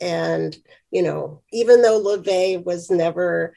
[0.02, 0.56] And,
[0.92, 3.54] you know, even though LaVey was never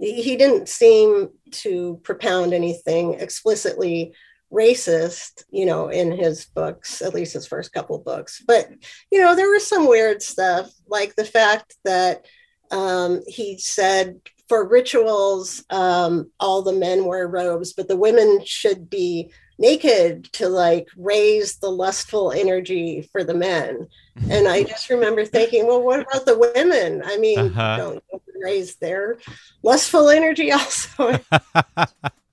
[0.00, 4.14] he didn't seem to propound anything explicitly
[4.52, 8.42] racist, you know, in his books, at least his first couple books.
[8.46, 8.70] But,
[9.10, 12.26] you know, there was some weird stuff, like the fact that
[12.70, 18.88] um, he said for rituals, um, all the men wear robes, but the women should
[18.90, 23.86] be naked to like raise the lustful energy for the men.
[24.30, 27.02] And I just remember thinking, well, what about the women?
[27.04, 27.76] I mean, uh-huh.
[27.76, 28.04] don't
[28.40, 29.18] raise their
[29.62, 31.18] lustful energy also.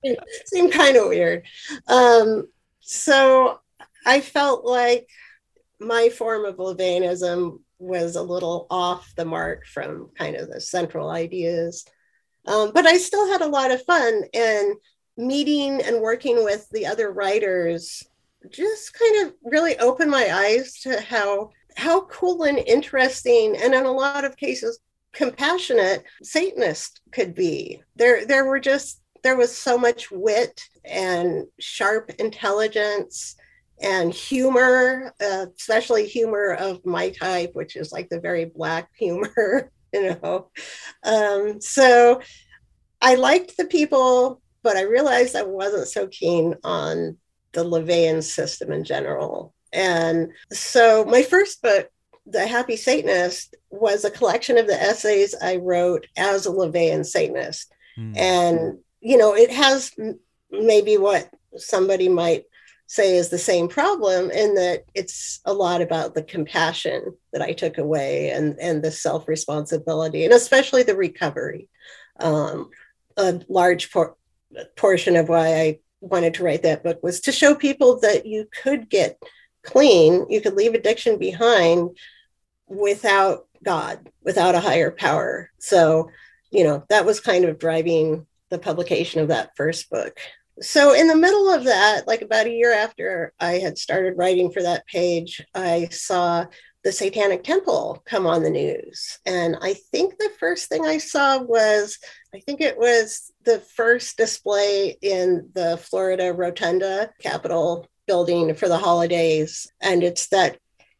[0.02, 1.44] it seemed kind of weird.
[1.86, 2.48] Um,
[2.80, 3.60] so
[4.04, 5.08] I felt like
[5.80, 11.10] my form of LaVeyanism was a little off the mark from kind of the central
[11.10, 11.84] ideas.
[12.46, 14.22] Um, but I still had a lot of fun.
[14.34, 14.76] And
[15.26, 18.04] meeting and working with the other writers
[18.50, 23.84] just kind of really opened my eyes to how how cool and interesting and in
[23.84, 24.78] a lot of cases
[25.12, 27.82] compassionate satanist could be.
[27.96, 33.36] There there were just there was so much wit and sharp intelligence
[33.80, 39.70] and humor uh, especially humor of my type which is like the very black humor
[39.92, 40.50] you know?
[41.04, 42.20] Um, so
[43.00, 47.16] i liked the people but I realized I wasn't so keen on
[47.52, 49.54] the LaVeyan system in general.
[49.72, 51.88] And so my first book,
[52.26, 57.72] The Happy Satanist, was a collection of the essays I wrote as a LaVeyan Satanist.
[57.98, 58.16] Mm.
[58.16, 59.92] And, you know, it has
[60.50, 62.44] maybe what somebody might
[62.86, 67.52] say is the same problem in that it's a lot about the compassion that I
[67.52, 71.68] took away and, and the self responsibility and especially the recovery.
[72.20, 72.68] Um,
[73.16, 74.16] a large por-
[74.76, 78.48] portion of why I wanted to write that book was to show people that you
[78.62, 79.22] could get
[79.62, 81.96] clean, you could leave addiction behind
[82.66, 85.50] without God, without a higher power.
[85.58, 86.10] So,
[86.50, 90.18] you know, that was kind of driving the publication of that first book.
[90.60, 94.50] So, in the middle of that, like about a year after I had started writing
[94.50, 96.46] for that page, I saw
[96.84, 99.18] the Satanic Temple come on the news.
[99.24, 101.98] And I think the first thing I saw was,
[102.34, 108.78] I think it was the first display in the Florida Rotunda Capitol building for the
[108.78, 109.70] holidays.
[109.80, 110.58] And it's that,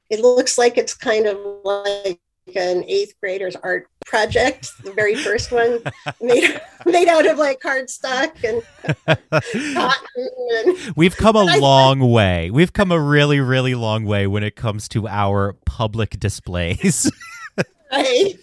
[0.09, 2.21] it looks like it's kind of like
[2.57, 5.81] an eighth grader's art project, the very first one,
[6.21, 8.63] made made out of like cardstock and
[9.75, 10.29] cotton.
[10.67, 12.51] And, We've come a long way.
[12.51, 17.11] We've come a really, really long way when it comes to our public displays.
[17.93, 18.39] right.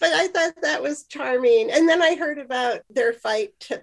[0.00, 1.70] But I thought that was charming.
[1.70, 3.82] And then I heard about their fight to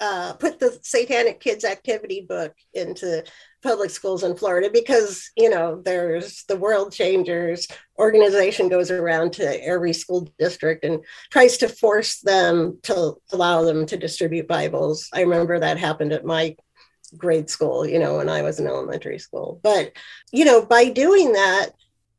[0.00, 3.24] uh, put the Satanic Kids Activity book into
[3.62, 7.66] public schools in Florida because, you know, there's the World Changers
[7.98, 13.86] organization goes around to every school district and tries to force them to allow them
[13.86, 15.08] to distribute Bibles.
[15.12, 16.56] I remember that happened at my
[17.16, 19.60] grade school, you know, when I was in elementary school.
[19.62, 19.92] But,
[20.32, 21.70] you know, by doing that,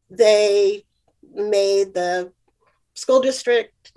[0.09, 0.85] they
[1.33, 2.31] made the
[2.93, 3.91] school district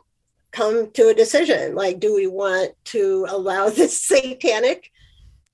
[0.52, 4.90] come to a decision like do we want to allow this satanic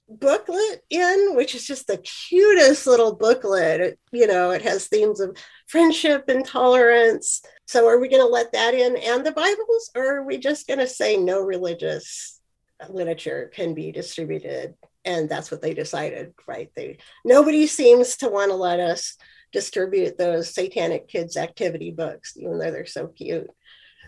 [0.08, 3.80] booklet in which is just the cutest little booklet.
[3.80, 7.42] It, you know it has themes of friendship and tolerance.
[7.66, 8.96] So are we going to let that in?
[8.96, 12.40] And the bibles or are we just going to say no religious
[12.88, 14.74] literature can be distributed?
[15.06, 16.70] And that's what they decided right?
[16.76, 19.16] They nobody seems to want to let us
[19.52, 23.48] distribute those satanic kids activity books even though they're so cute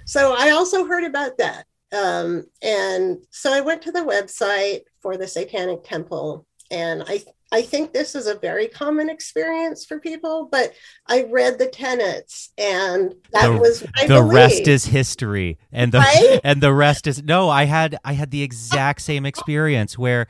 [0.07, 1.67] so I also heard about that.
[1.93, 7.63] Um, and so I went to the website for the Satanic Temple, and I I
[7.63, 10.73] think this is a very common experience for people, but
[11.07, 15.59] I read the tenets and that the, was I the rest is history.
[15.71, 16.41] And the right?
[16.45, 20.27] and the rest is no, I had I had the exact same experience where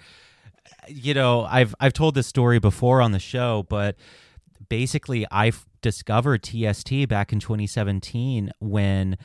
[0.89, 3.97] you know, I've I've told this story before on the show, but
[4.69, 9.17] basically I discovered TST back in 2017 when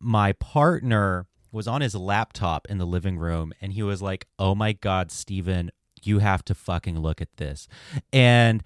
[0.00, 4.54] my partner was on his laptop in the living room and he was like, "Oh
[4.54, 5.70] my god, Stephen,
[6.02, 7.68] you have to fucking look at this."
[8.12, 8.62] And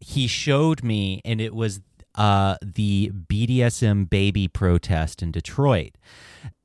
[0.00, 1.80] he showed me and it was
[2.14, 5.92] uh, the BDSM baby protest in Detroit.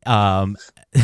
[0.06, 0.58] Um,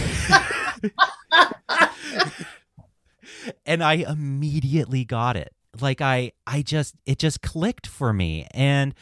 [3.65, 8.47] and I immediately got it like i i just it just clicked for me.
[8.51, 8.93] And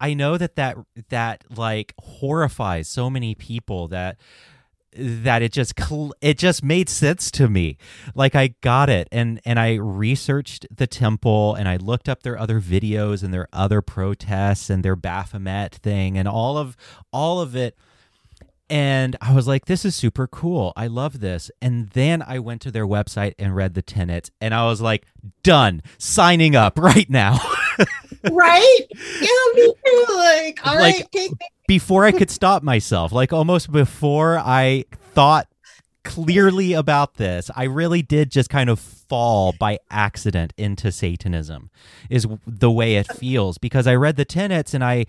[0.00, 0.76] i know that that
[1.08, 4.18] that like horrifies so many people that
[4.92, 7.76] that it just cl- it just made sense to me.
[8.14, 9.08] Like i got it.
[9.12, 13.48] And and i researched the temple and i looked up their other videos and their
[13.52, 16.76] other protests and their baphomet thing and all of
[17.12, 17.76] all of it
[18.70, 20.72] and I was like, this is super cool.
[20.76, 21.50] I love this.
[21.62, 25.06] And then I went to their website and read the tenets, and I was like,
[25.42, 27.38] done, signing up right now.
[28.30, 28.86] right?
[28.90, 30.06] Yeah, me too.
[30.14, 31.46] Like, all like, right, take me.
[31.66, 35.48] Before I could stop myself, like almost before I thought
[36.04, 41.70] clearly about this, I really did just kind of fall by accident into Satanism,
[42.08, 45.06] is the way it feels because I read the tenets and I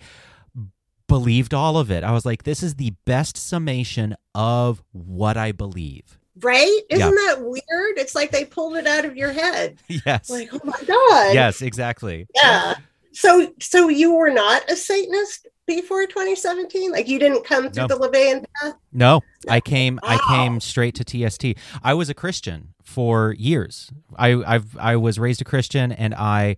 [1.10, 2.04] believed all of it.
[2.04, 6.18] I was like, this is the best summation of what I believe.
[6.40, 6.80] Right?
[6.88, 7.10] Isn't yeah.
[7.10, 7.98] that weird?
[7.98, 9.78] It's like they pulled it out of your head.
[10.06, 10.30] Yes.
[10.30, 11.34] Like, oh my God.
[11.34, 12.26] Yes, exactly.
[12.34, 12.74] Yeah.
[13.12, 16.92] So so you were not a Satanist before 2017?
[16.92, 17.98] Like you didn't come through no.
[17.98, 18.74] the LaVeyan path?
[18.92, 19.20] No.
[19.46, 19.52] no.
[19.52, 20.10] I came wow.
[20.10, 21.58] I came straight to TST.
[21.82, 23.90] I was a Christian for years.
[24.16, 26.56] I I've I was raised a Christian and I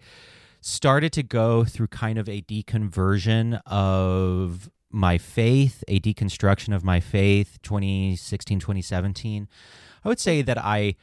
[0.62, 7.00] started to go through kind of a deconversion of my faith, a deconstruction of my
[7.00, 9.48] faith 2016, 2017.
[10.04, 10.94] I would say that I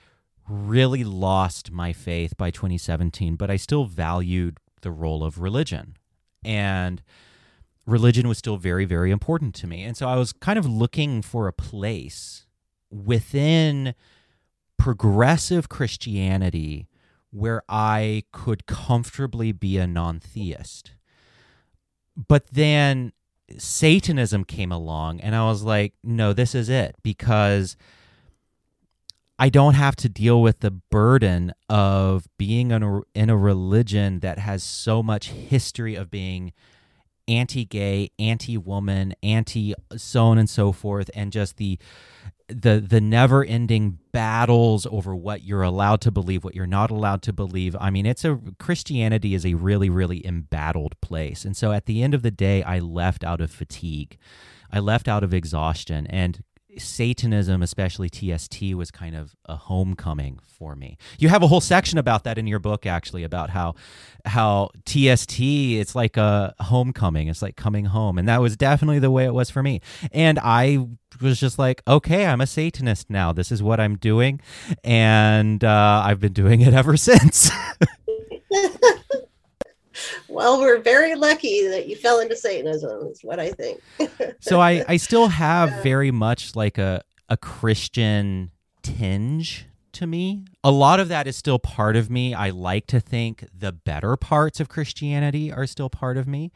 [0.47, 5.97] really lost my faith by 2017, but I still valued the role of religion.
[6.43, 7.01] And
[7.85, 9.83] religion was still very, very important to me.
[9.83, 12.45] And so I was kind of looking for a place
[12.89, 13.93] within
[14.77, 16.87] progressive Christianity
[17.31, 20.91] where I could comfortably be a non theist.
[22.15, 23.13] But then
[23.57, 27.77] Satanism came along, and I was like, no, this is it because
[29.37, 34.19] I don't have to deal with the burden of being in a, in a religion
[34.19, 36.51] that has so much history of being
[37.29, 41.79] anti gay, anti woman, anti so on and so forth, and just the
[42.49, 47.21] the the never ending battles over what you're allowed to believe what you're not allowed
[47.23, 47.75] to believe.
[47.79, 51.45] I mean it's a christianity is a really really embattled place.
[51.45, 54.17] And so at the end of the day i left out of fatigue.
[54.71, 56.05] I left out of exhaustion.
[56.07, 56.43] And
[56.79, 60.97] Satanism, especially TST, was kind of a homecoming for me.
[61.17, 63.75] You have a whole section about that in your book, actually, about how
[64.25, 67.27] how TST it's like a homecoming.
[67.27, 69.81] It's like coming home, and that was definitely the way it was for me.
[70.11, 70.87] And I
[71.21, 73.31] was just like, okay, I'm a Satanist now.
[73.31, 74.41] This is what I'm doing,
[74.83, 77.51] and uh, I've been doing it ever since.
[80.29, 83.81] well, we're very lucky that you fell into Satanism, is what I think.
[84.39, 88.51] so I, I still have very much like a, a Christian
[88.81, 90.45] tinge to me.
[90.63, 92.33] A lot of that is still part of me.
[92.33, 96.51] I like to think the better parts of Christianity are still part of me.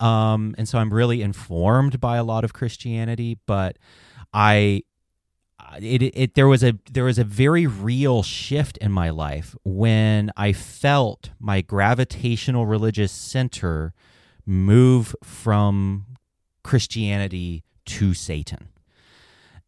[0.00, 3.78] Um, and so I'm really informed by a lot of Christianity, but
[4.32, 4.82] I
[5.80, 10.30] it, it there was a there was a very real shift in my life when
[10.36, 13.92] I felt my gravitational religious center
[14.46, 16.06] move from
[16.62, 18.68] Christianity to Satan.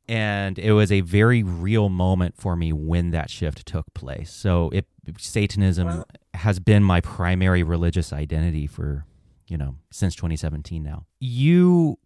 [0.08, 4.32] And it was a very real moment for me when that shift took place.
[4.32, 4.86] So it
[5.18, 6.04] Satanism wow.
[6.34, 9.04] has been my primary religious identity for,
[9.48, 11.06] you know, since 2017 now.
[11.20, 11.98] You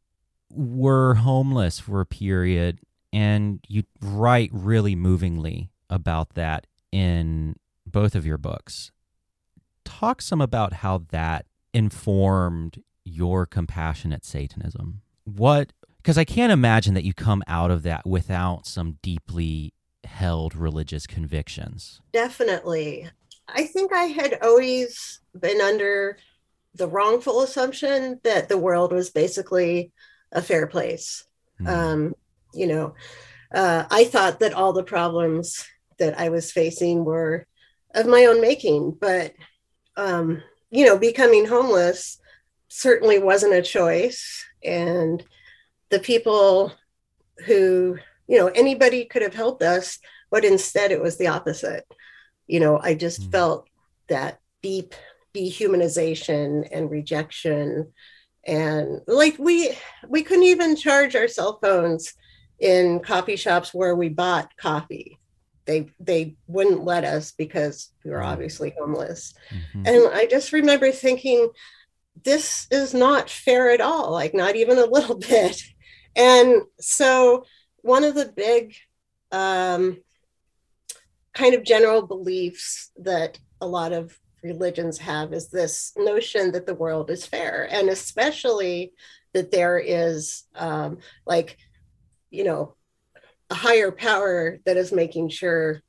[0.51, 2.81] were homeless for a period
[3.13, 7.57] and you write really movingly about that in
[7.87, 8.93] both of your books.
[9.85, 15.03] Talk some about how that informed your compassionate Satanism.
[15.25, 20.55] What, because I can't imagine that you come out of that without some deeply held
[20.55, 22.01] religious convictions.
[22.13, 23.09] Definitely.
[23.49, 26.19] I think I had always been under
[26.75, 29.93] the wrongful assumption that the world was basically
[30.33, 31.25] a fair place.
[31.61, 31.69] Mm.
[31.69, 32.15] Um,
[32.53, 32.95] you know,
[33.55, 35.67] uh, I thought that all the problems
[35.99, 37.47] that I was facing were
[37.95, 39.35] of my own making, but
[39.97, 42.19] um, you know, becoming homeless
[42.69, 44.45] certainly wasn't a choice.
[44.65, 45.23] And
[45.91, 46.73] the people
[47.47, 47.99] who,
[48.29, 49.99] you know, anybody could have helped us,
[50.31, 51.85] but instead it was the opposite.
[52.47, 53.33] You know, I just mm.
[53.33, 53.69] felt
[54.09, 54.95] that deep
[55.35, 57.93] dehumanization and rejection
[58.47, 59.77] and like we
[60.09, 62.15] we couldn't even charge our cell phones
[62.61, 65.19] in coffee shops where we bought coffee.
[65.67, 69.35] They they wouldn't let us because we were obviously homeless.
[69.51, 69.87] Mm-hmm.
[69.87, 71.51] and i just remember thinking
[72.25, 75.63] this is not fair at all like not even a little bit.
[76.17, 77.45] And so
[77.83, 78.75] one of the big
[79.33, 79.99] um,
[81.33, 86.75] kind of general beliefs that a lot of religions have is this notion that the
[86.75, 87.69] world is fair.
[87.71, 88.93] And especially
[89.33, 91.57] that there is um, like
[92.31, 92.75] you know
[93.51, 95.83] a higher power that is making sure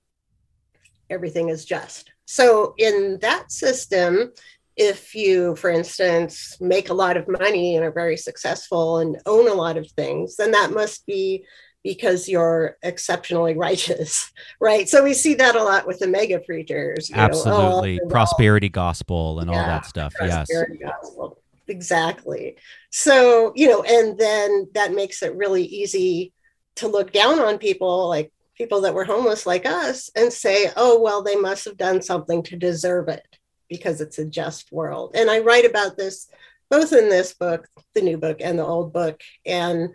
[1.10, 2.12] everything is just.
[2.26, 4.32] So, in that system,
[4.78, 9.48] if you, for instance, make a lot of money and are very successful and own
[9.48, 11.46] a lot of things, then that must be
[11.84, 14.32] because you're exceptionally righteous,
[14.62, 14.88] right?
[14.88, 17.12] So we see that a lot with the mega preachers.
[17.14, 20.14] Absolutely, know, prosperity gospel and yeah, all that stuff.
[20.22, 20.50] Yes,
[20.82, 21.41] gospel.
[21.72, 22.58] Exactly.
[22.92, 26.34] So you know, and then that makes it really easy
[26.76, 31.02] to look down on people like people that were homeless like us and say, oh,
[31.02, 33.26] well, they must have done something to deserve it
[33.70, 35.16] because it's a just world.
[35.16, 36.30] And I write about this
[36.70, 39.22] both in this book, the new book, and the old book.
[39.46, 39.90] And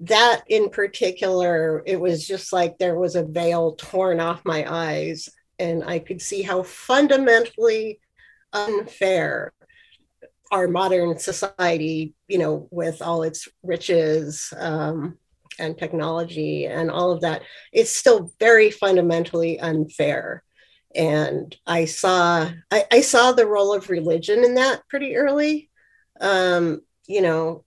[0.00, 5.28] that in particular, it was just like there was a veil torn off my eyes,
[5.58, 8.00] and I could see how fundamentally
[8.52, 9.52] unfair
[10.50, 15.18] our modern society, you know, with all its riches, um,
[15.58, 17.42] and technology and all of that,
[17.72, 20.42] it's still very fundamentally unfair.
[20.94, 25.70] And I saw I, I saw the role of religion in that pretty early.
[26.20, 27.64] Um, you know,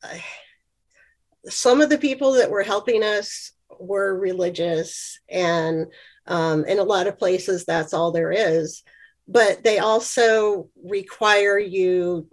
[1.47, 5.88] some of the people that were helping us were religious, and
[6.25, 8.84] um, in a lot of places, that's all there is.
[9.27, 12.27] But they also require you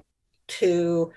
[0.48, 1.12] to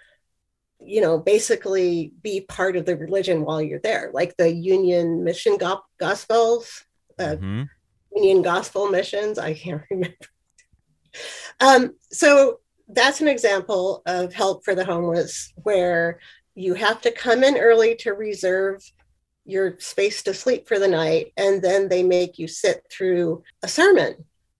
[0.80, 5.57] you know, basically be part of the religion while you're there, like the Union Mission
[5.57, 6.86] go- Gospels,
[7.19, 7.63] uh, mm-hmm.
[8.15, 9.38] Union Gospel missions.
[9.38, 10.15] I can't remember.
[11.59, 16.19] um, so that's an example of help for the homeless where
[16.55, 18.82] you have to come in early to reserve
[19.45, 23.67] your space to sleep for the night and then they make you sit through a
[23.67, 24.13] sermon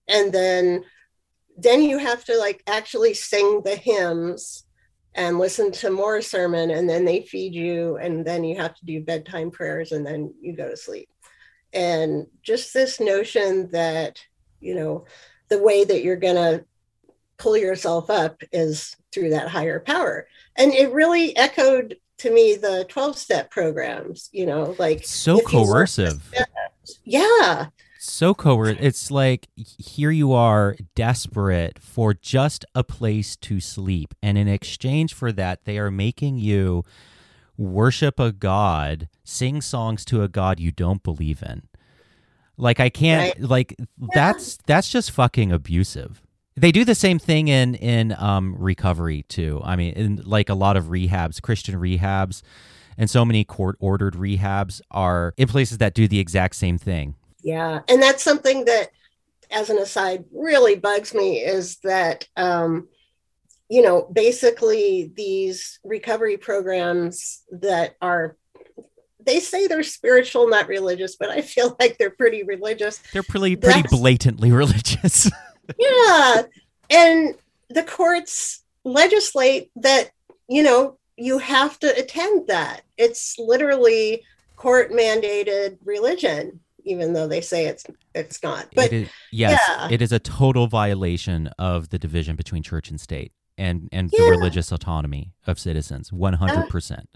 [0.08, 0.82] and then
[1.62, 4.64] then you have to like actually sing the hymns
[5.14, 8.84] and listen to more sermon and then they feed you and then you have to
[8.84, 11.08] do bedtime prayers and then you go to sleep.
[11.72, 14.20] And just this notion that
[14.60, 15.06] you know
[15.48, 16.64] the way that you're going to
[17.38, 20.28] pull yourself up is through that higher power.
[20.56, 26.22] And it really echoed to me the 12 step programs you know like so coercive.
[27.04, 27.66] yeah
[28.00, 28.78] so covert.
[28.80, 34.14] It's like here you are desperate for just a place to sleep.
[34.22, 36.84] And in exchange for that, they are making you
[37.58, 41.62] worship a god, sing songs to a god you don't believe in.
[42.56, 43.48] Like I can't right.
[43.48, 44.06] like yeah.
[44.14, 46.22] that's that's just fucking abusive.
[46.56, 49.60] They do the same thing in in um recovery too.
[49.62, 52.42] I mean, in like a lot of rehabs, Christian rehabs,
[52.96, 57.14] and so many court ordered rehabs are in places that do the exact same thing
[57.42, 58.90] yeah and that's something that
[59.50, 62.88] as an aside really bugs me is that um,
[63.68, 68.36] you know basically these recovery programs that are
[69.24, 72.98] they say they're spiritual, not religious, but I feel like they're pretty religious.
[73.12, 75.30] They're pretty pretty That's- blatantly religious.
[75.78, 76.42] Yeah.
[76.90, 77.36] And
[77.68, 80.10] the courts legislate that,
[80.48, 82.82] you know, you have to attend that.
[82.98, 84.24] It's literally
[84.56, 88.68] court mandated religion, even though they say it's it's not.
[88.74, 89.88] But it is, yes, yeah.
[89.90, 94.28] it is a total violation of the division between church and state and and the
[94.30, 96.12] religious autonomy of citizens.
[96.12, 97.08] One hundred percent.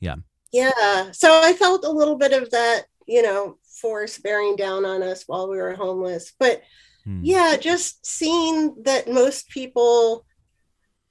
[0.00, 0.16] Yeah.
[0.52, 1.10] Yeah.
[1.12, 5.24] So I felt a little bit of that, you know, force bearing down on us
[5.26, 6.32] while we were homeless.
[6.38, 6.62] But
[7.06, 7.20] Hmm.
[7.22, 10.26] yeah, just seeing that most people,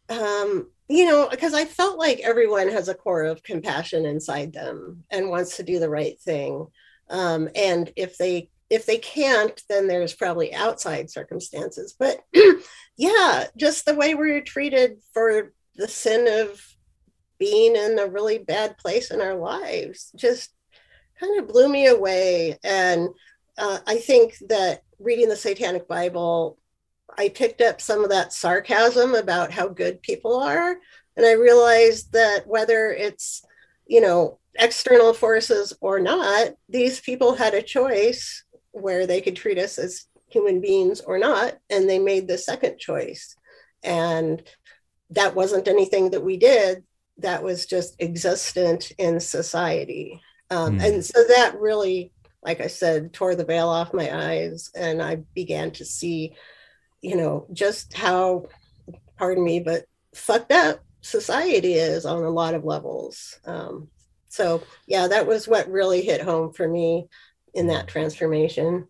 [0.09, 5.05] um, you know, because I felt like everyone has a core of compassion inside them
[5.09, 6.67] and wants to do the right thing.
[7.10, 11.95] Um, and if they if they can't, then there's probably outside circumstances.
[11.97, 12.24] But
[12.97, 16.60] yeah, just the way we're treated for the sin of
[17.38, 20.51] being in a really bad place in our lives just
[21.20, 22.58] kind of blew me away.
[22.64, 23.10] And
[23.58, 26.58] uh, I think that reading the Satanic Bible,
[27.18, 30.78] I picked up some of that sarcasm about how good people are.
[31.18, 33.43] And I realized that whether it's,
[33.86, 39.58] you know, external forces or not, these people had a choice where they could treat
[39.58, 41.58] us as human beings or not.
[41.70, 43.36] And they made the second choice.
[43.84, 44.43] And
[45.12, 46.84] that wasn't anything that we did,
[47.20, 50.22] that was just existent in society.
[50.49, 50.82] Um, Hmm.
[50.82, 52.12] And so that really,
[52.43, 54.72] like I said, tore the veil off my eyes.
[54.76, 56.36] And I began to see,
[57.01, 58.47] you know, just how,
[59.18, 63.39] pardon me, but fucked up society is on a lot of levels.
[63.45, 63.89] Um,
[64.30, 67.07] so, yeah, that was what really hit home for me
[67.53, 68.88] in that transformation.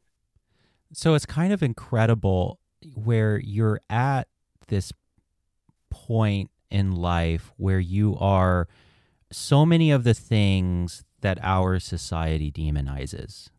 [0.93, 2.59] So it's kind of incredible
[2.95, 4.27] where you're at
[4.67, 4.91] this
[5.89, 8.67] point in life where you are
[9.31, 13.49] so many of the things that our society demonizes.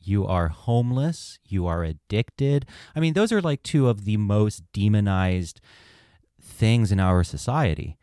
[0.00, 2.66] You are homeless, you are addicted.
[2.96, 5.60] I mean, those are like two of the most demonized
[6.40, 7.96] things in our society.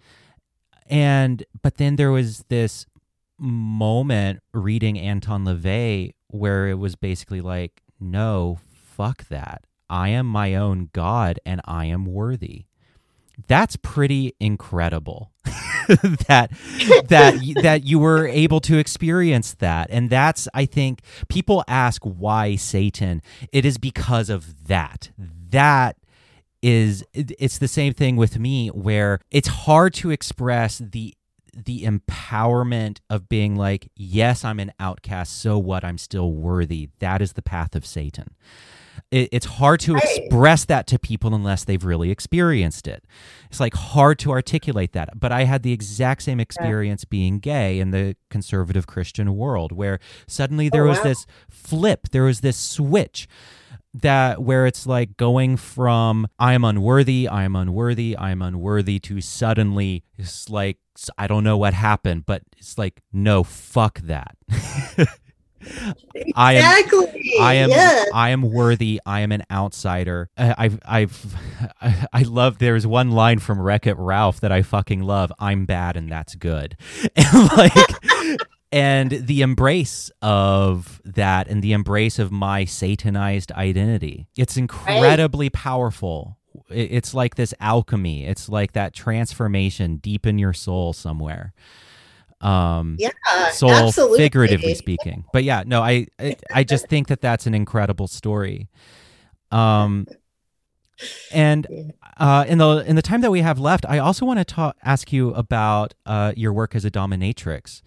[0.87, 2.85] And but then there was this
[3.37, 9.63] moment reading Anton LaVey where it was basically like, no, fuck that.
[9.89, 12.65] I am my own God and I am worthy.
[13.47, 15.31] That's pretty incredible
[16.27, 16.51] that
[17.09, 19.87] that that you were able to experience that.
[19.91, 23.21] And that's I think people ask why Satan.
[23.51, 25.11] It is because of that.
[25.17, 25.97] That
[26.61, 31.13] is it's the same thing with me where it's hard to express the
[31.55, 35.83] the empowerment of being like yes i'm an outcast so what?
[35.83, 36.89] I'm still worthy.
[36.99, 38.35] That is the path of satan.
[39.11, 40.03] It, it's hard to Right.
[40.17, 43.03] express that to people unless they've really experienced it.
[43.49, 47.79] It's like hard to articulate that but i had the exact same experience being gay
[47.79, 51.03] in the conservative christian world where suddenly oh, there was wow.
[51.05, 53.27] this flip there was this switch
[54.01, 58.99] that where it's like going from I am unworthy, I am unworthy, I am unworthy
[58.99, 60.77] to suddenly it's like
[61.17, 64.35] I don't know what happened, but it's like no, fuck that.
[66.35, 66.83] I am.
[67.41, 68.07] I am Yes.
[68.13, 68.99] I am worthy.
[69.05, 70.29] I am an outsider.
[70.37, 71.35] Uh, I've I've
[72.13, 72.59] I love.
[72.59, 75.31] There's one line from Wreck It Ralph that I fucking love.
[75.39, 76.77] I'm bad and that's good.
[77.15, 77.71] And like,
[78.71, 84.27] and the embrace of that, and the embrace of my satanized identity.
[84.37, 86.37] It's incredibly powerful.
[86.69, 88.25] It's like this alchemy.
[88.25, 91.53] It's like that transformation deep in your soul somewhere.
[92.41, 93.11] Um, Yeah,
[93.51, 94.19] soul absolutely.
[94.19, 98.67] figuratively speaking but yeah no I, I i just think that that's an incredible story
[99.51, 100.05] um
[101.31, 104.45] and uh in the in the time that we have left i also want to
[104.45, 107.81] talk ask you about uh your work as a dominatrix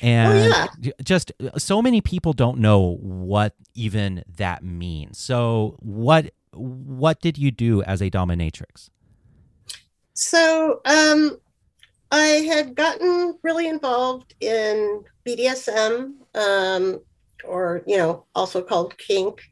[0.00, 0.92] and Oh, yeah.
[1.02, 7.36] just uh, so many people don't know what even that means so what what did
[7.38, 8.90] you do as a dominatrix
[10.14, 11.38] So um,
[12.10, 17.00] I had gotten really involved in BDSM, um,
[17.44, 19.42] or you know, also called kink,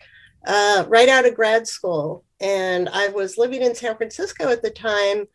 [0.47, 4.71] uh, right out of grad school, and I was living in San Francisco at the
[4.71, 5.27] time.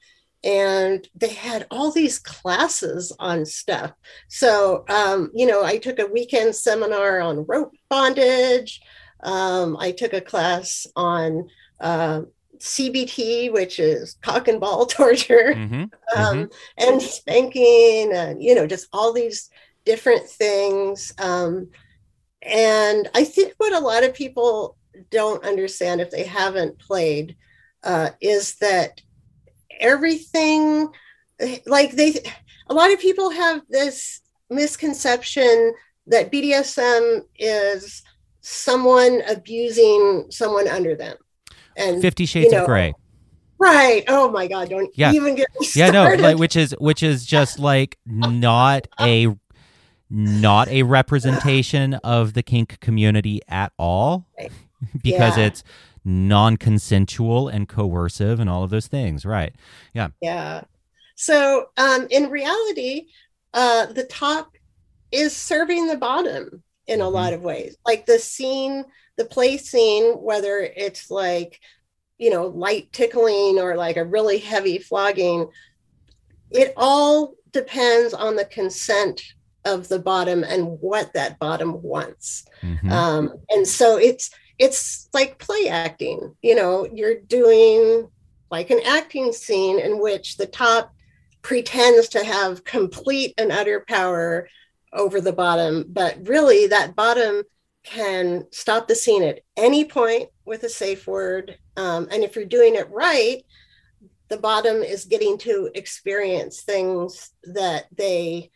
[0.43, 3.91] And they had all these classes on stuff.
[4.27, 8.81] So, um, you know, I took a weekend seminar on rope bondage.
[9.23, 11.47] Um, I took a class on
[11.79, 12.21] uh,
[12.57, 15.83] CBT, which is cock and ball torture, mm-hmm.
[16.19, 19.49] um, and spanking, and you know, just all these
[19.85, 21.13] different things.
[21.17, 21.69] Um,
[22.41, 24.77] and I think what a lot of people
[25.09, 27.35] don't understand if they haven't played
[27.83, 29.01] uh, is that
[29.81, 30.89] everything,
[31.65, 32.23] like they,
[32.67, 35.73] a lot of people have this misconception
[36.07, 38.03] that BDSM is
[38.41, 41.15] someone abusing someone under them.
[41.77, 42.93] And Fifty Shades you know, of Grey.
[43.57, 44.03] Right.
[44.07, 44.69] Oh my God.
[44.69, 45.13] Don't yeah.
[45.13, 45.93] even get me started.
[45.93, 49.27] Yeah, no, like which is which is just like not a
[50.09, 54.27] not a representation of the kink community at all.
[55.03, 55.45] Because yeah.
[55.45, 55.63] it's
[56.03, 59.25] non-consensual and coercive and all of those things.
[59.25, 59.53] Right.
[59.93, 60.09] Yeah.
[60.21, 60.61] Yeah.
[61.15, 63.07] So um in reality,
[63.53, 64.55] uh the top
[65.11, 67.13] is serving the bottom in a mm-hmm.
[67.13, 67.77] lot of ways.
[67.85, 68.85] Like the scene,
[69.17, 71.59] the play scene, whether it's like
[72.17, 75.49] you know, light tickling or like a really heavy flogging,
[76.51, 79.23] it all depends on the consent
[79.65, 82.45] of the bottom and what that bottom wants.
[82.61, 82.91] Mm-hmm.
[82.91, 84.29] Um, and so it's
[84.59, 86.35] it's like play acting.
[86.41, 88.09] You know, you're doing
[88.49, 90.93] like an acting scene in which the top
[91.41, 94.47] pretends to have complete and utter power
[94.93, 97.43] over the bottom, but really that bottom
[97.83, 101.57] can stop the scene at any point with a safe word.
[101.77, 103.43] Um, and if you're doing it right,
[104.27, 108.51] the bottom is getting to experience things that they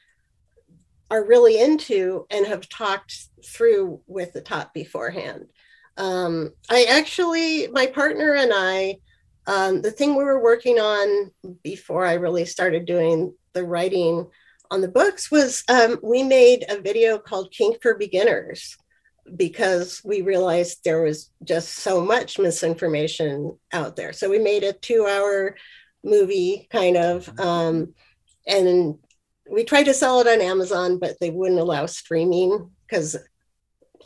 [1.10, 5.48] are really into and have talked through with the top beforehand.
[5.98, 8.98] Um, I actually, my partner and I,
[9.48, 11.32] um, the thing we were working on
[11.64, 14.28] before I really started doing the writing
[14.72, 18.76] on the books was um, we made a video called Kink for Beginners
[19.36, 24.14] because we realized there was just so much misinformation out there.
[24.14, 25.56] So we made a two hour
[26.04, 27.94] movie kind of, um,
[28.48, 28.98] and
[29.50, 33.16] we tried to sell it on Amazon, but they wouldn't allow streaming because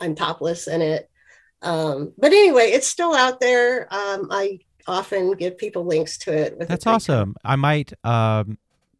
[0.00, 1.09] I'm topless in it.
[1.62, 3.92] Um, but anyway, it's still out there.
[3.92, 6.68] Um, I often give people links to it.
[6.68, 7.36] That's awesome.
[7.44, 8.58] I might, um,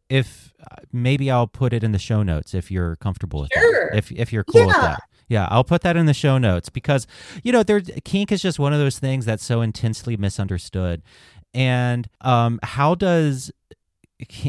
[0.09, 0.53] if
[0.91, 3.89] maybe I'll put it in the show notes if you're comfortable with sure.
[3.91, 3.97] that.
[3.97, 4.67] If if you're cool yeah.
[4.67, 5.03] with that.
[5.29, 7.07] Yeah, I'll put that in the show notes because
[7.43, 11.01] you know, there kink is just one of those things that's so intensely misunderstood.
[11.53, 13.51] And um how does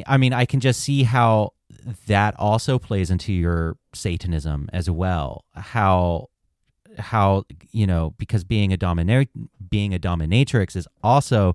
[0.06, 1.52] I mean, I can just see how
[2.06, 5.44] that also plays into your satanism as well.
[5.54, 6.28] How
[6.98, 9.30] how you know because being a dominator
[9.70, 11.54] being a dominatrix is also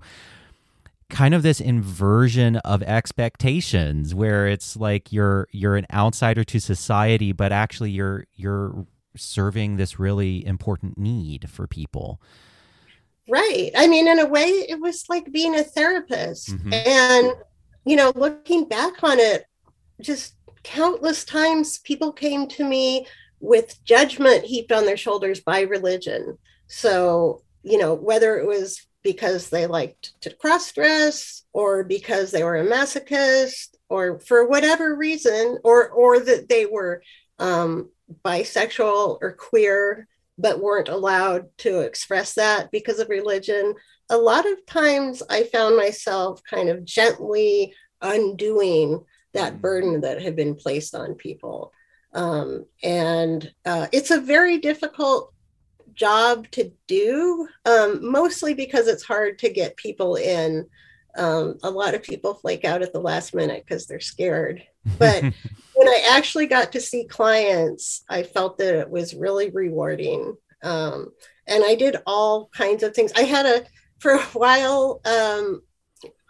[1.08, 7.32] kind of this inversion of expectations where it's like you're you're an outsider to society
[7.32, 8.86] but actually you're you're
[9.18, 12.20] serving this really important need for people.
[13.28, 13.70] Right.
[13.76, 16.50] I mean, in a way, it was like being a therapist.
[16.50, 16.72] Mm-hmm.
[16.72, 17.32] And,
[17.84, 19.44] you know, looking back on it,
[20.00, 23.06] just countless times people came to me
[23.40, 26.38] with judgment heaped on their shoulders by religion.
[26.66, 32.42] So, you know, whether it was because they liked to cross dress or because they
[32.42, 37.02] were a masochist or for whatever reason, or or that they were
[37.38, 37.88] um,
[38.24, 40.08] bisexual or queer
[40.38, 43.74] but weren't allowed to express that because of religion
[44.10, 49.60] a lot of times i found myself kind of gently undoing that mm.
[49.60, 51.72] burden that had been placed on people
[52.14, 55.32] um, and uh, it's a very difficult
[55.94, 60.66] job to do um, mostly because it's hard to get people in
[61.16, 64.62] um, a lot of people flake out at the last minute because they're scared
[64.98, 65.22] but
[65.74, 70.36] when I actually got to see clients, I felt that it was really rewarding.
[70.62, 71.10] Um,
[71.46, 73.12] and I did all kinds of things.
[73.16, 73.64] I had a,
[73.98, 75.62] for a while, um,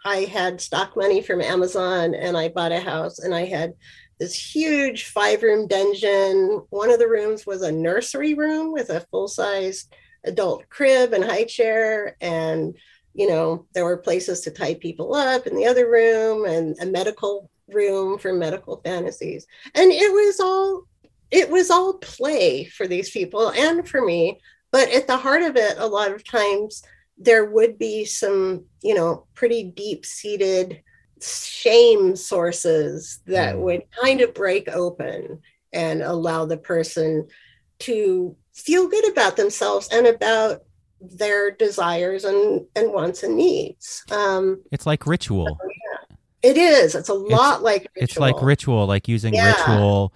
[0.05, 3.73] I had stock money from Amazon and I bought a house and I had
[4.19, 6.63] this huge five room dungeon.
[6.69, 9.87] One of the rooms was a nursery room with a full size
[10.25, 12.15] adult crib and high chair.
[12.19, 12.75] And,
[13.13, 16.85] you know, there were places to tie people up in the other room and a
[16.85, 19.45] medical room for medical fantasies
[19.75, 20.83] and it was all
[21.31, 24.39] it was all play for these people and for me
[24.71, 26.83] but at the heart of it a lot of times
[27.17, 30.81] there would be some you know pretty deep seated
[31.21, 33.59] shame sources that mm.
[33.59, 35.39] would kind of break open
[35.73, 37.27] and allow the person
[37.79, 40.63] to feel good about themselves and about
[41.01, 44.03] their desires and, and wants and needs.
[44.11, 45.57] Um, it's like ritual.
[46.41, 46.95] It is.
[46.95, 48.03] It's a lot it's, like ritual.
[48.03, 49.53] It's like ritual, like using yeah.
[49.53, 50.13] ritual,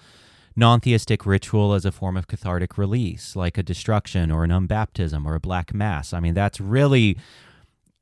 [0.56, 5.26] non theistic ritual as a form of cathartic release, like a destruction or an unbaptism
[5.26, 6.14] or a black mass.
[6.14, 7.18] I mean, that's really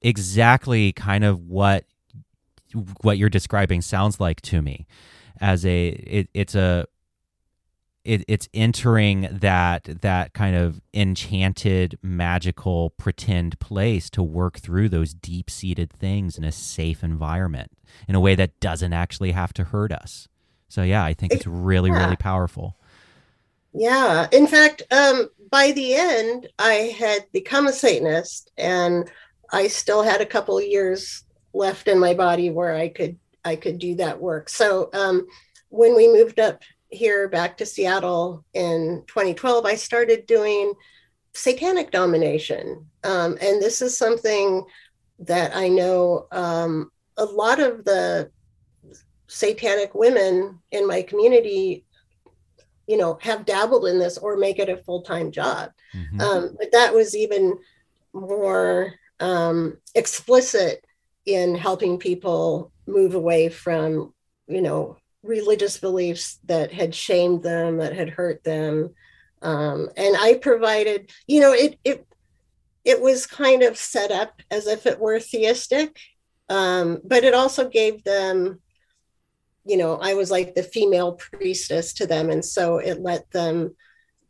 [0.02, 1.86] exactly kind of what
[3.02, 4.86] what you're describing sounds like to me
[5.40, 6.86] as a it, it's a
[8.04, 15.14] it, it's entering that that kind of enchanted magical pretend place to work through those
[15.14, 17.72] deep-seated things in a safe environment
[18.08, 20.28] in a way that doesn't actually have to hurt us
[20.68, 22.00] So yeah, I think it's really, Yeah.
[22.00, 22.76] really powerful.
[23.74, 24.28] Yeah.
[24.32, 29.10] In fact, um, by the end, I had become a Satanist, and
[29.52, 31.24] I still had a couple of years
[31.54, 34.50] left in my body where I could I could do that work.
[34.50, 35.26] So um,
[35.70, 40.74] when we moved up here back to Seattle in 2012, I started doing
[41.34, 44.64] satanic domination, um, and this is something
[45.20, 48.30] that I know um, a lot of the
[49.28, 51.86] satanic women in my community
[52.86, 56.22] you know have dabbled in this or make it a full-time job Mhm.
[56.22, 57.58] um, but that was even
[58.12, 60.84] more um, explicit
[61.26, 64.14] in helping people move away from
[64.48, 68.94] you know religious beliefs that had shamed them that had hurt them.
[69.44, 72.06] Um, and i provided you know it it
[72.86, 75.98] it was kind of set up as if it were theistic
[76.50, 78.60] um, but it also gave them
[79.66, 82.30] you know i was like the female priestess to them.
[82.30, 83.76] And so it let them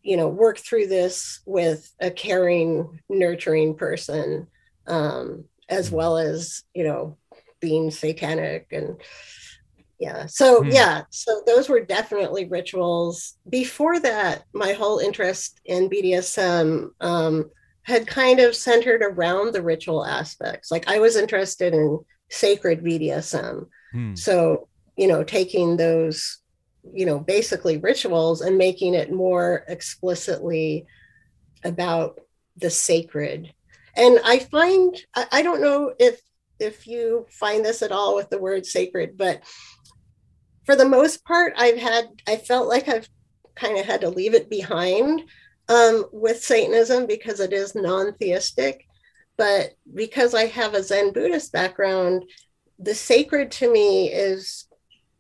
[0.04, 4.48] you know work through this with a caring nurturing person.
[4.88, 7.18] Um as well as you know
[7.62, 9.02] being satanic and
[10.00, 10.72] yeah so Hmm.
[10.72, 17.50] yeah so those were definitely rituals before that my whole interest in bdsm um
[17.84, 22.00] had kind of centered around the ritual aspects like i was interested in
[22.30, 24.16] sacred bdsm Hmm.
[24.16, 26.38] so, you know, taking those,
[26.94, 30.86] you know, basically rituals and making it more explicitly
[31.66, 32.20] about
[32.56, 33.54] the sacred.
[33.96, 36.22] And I find I, I don't know if
[36.60, 39.42] if you find this at all with the word sacred, but
[40.66, 43.10] for the most part, I've had I felt like I've
[43.56, 45.24] kind of had to leave it behind
[45.70, 48.86] um, with Satanism because it is non-theistic.
[49.38, 52.26] But because I have a Zen Buddhist background,
[52.78, 54.68] the sacred to me is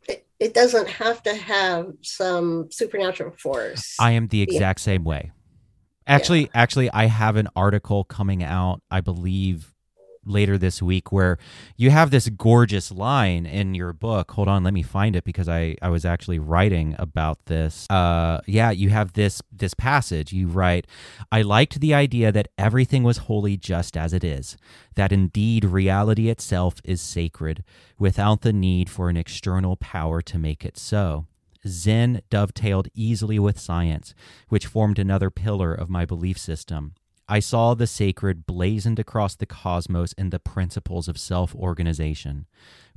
[0.07, 3.95] it, it doesn't have to have some supernatural force.
[3.99, 5.31] I am the exact same way.
[6.07, 9.73] Actually, actually, I have an article coming out, I believe,
[10.23, 11.39] later this week where
[11.77, 14.31] you have this gorgeous line in your book.
[14.31, 17.87] Hold on, let me find it because I, I was actually writing about this.
[17.89, 20.31] Uh yeah, you have this this passage.
[20.31, 20.85] You write,
[21.31, 24.57] I liked the idea that everything was holy just as it is,
[24.95, 27.63] that indeed reality itself is sacred,
[27.97, 31.25] without the need for an external power to make it so.
[31.67, 34.13] Zen dovetailed easily with science,
[34.49, 36.93] which formed another pillar of my belief system.
[37.27, 42.45] I saw the sacred blazoned across the cosmos in the principles of self organization.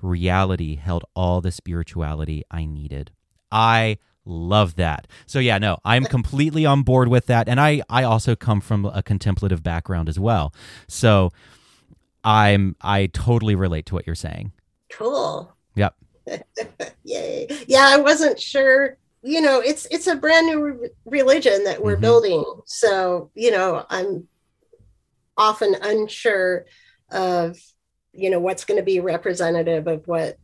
[0.02, 3.12] Reality held all the spirituality I needed.
[3.52, 5.06] I love that.
[5.26, 8.86] So yeah, no, I'm completely on board with that and I I also come from
[8.86, 10.52] a contemplative background as well.
[10.88, 11.30] So
[12.24, 14.52] I'm I totally relate to what you're saying.
[14.90, 15.54] cool.
[15.76, 15.94] Yep.
[17.04, 17.46] Yay.
[17.66, 18.96] Yeah, I wasn't sure.
[19.22, 22.00] You know, it's it's a brand new re- religion that we're Mhm.
[22.00, 22.44] building.
[22.66, 24.28] So, you know, I'm
[25.36, 26.66] often unsure
[27.10, 27.58] of,
[28.12, 30.36] you know, what's going to be representative of what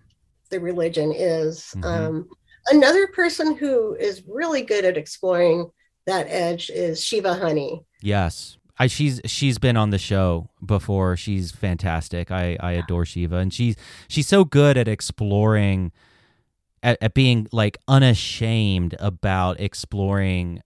[0.50, 1.72] the religion is.
[1.76, 1.84] Mhm.
[1.84, 2.28] Um,
[2.68, 5.70] another person who is really good at exploring
[6.06, 7.84] that edge is Shiva Honey.
[8.00, 8.56] Yes.
[8.80, 11.14] I, she's she's been on the show before.
[11.14, 12.30] She's fantastic.
[12.30, 13.76] I, I adore Shiva, and she's
[14.08, 15.92] she's so good at exploring,
[16.82, 20.62] at, at being like unashamed about exploring,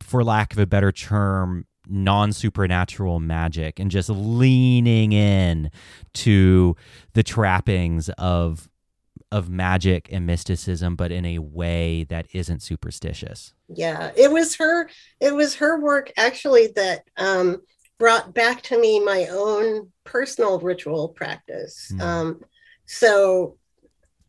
[0.00, 5.70] for lack of a better term, non supernatural magic, and just leaning in
[6.14, 6.74] to
[7.12, 8.70] the trappings of
[9.32, 13.52] of magic and mysticism, but in a way that isn't superstitious.
[13.68, 14.88] yeah it was her
[15.20, 17.56] it was her work actually that um
[17.98, 22.00] brought back to me my own personal ritual practice Hmm.
[22.00, 22.40] um
[22.86, 23.56] so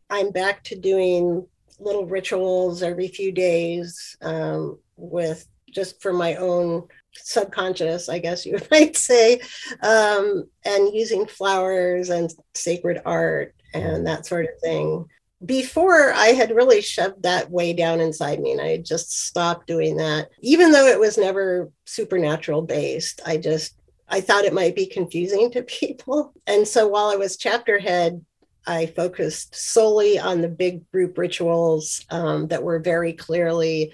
[0.08, 1.46] i'm back to doing
[1.78, 8.58] little rituals every few days um with just for my own subconscious i guess you
[8.70, 9.38] might say
[9.82, 15.06] um and using flowers and sacred art and that sort of thing
[15.44, 19.96] before I had really shoved that way down inside me and I just stopped doing
[19.98, 20.30] that.
[20.40, 23.76] Even though it was never supernatural based, I just
[24.08, 26.32] I thought it might be confusing to people.
[26.46, 28.24] And so while I was chapter head,
[28.66, 33.92] I focused solely on the big group rituals um, that were very clearly,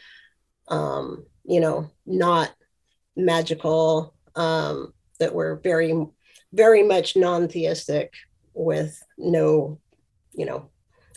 [0.68, 2.53] um, you know, not
[3.14, 6.07] magical, um, that were very,
[6.55, 8.14] very much non theistic
[8.55, 9.79] with no,
[10.35, 10.68] you know,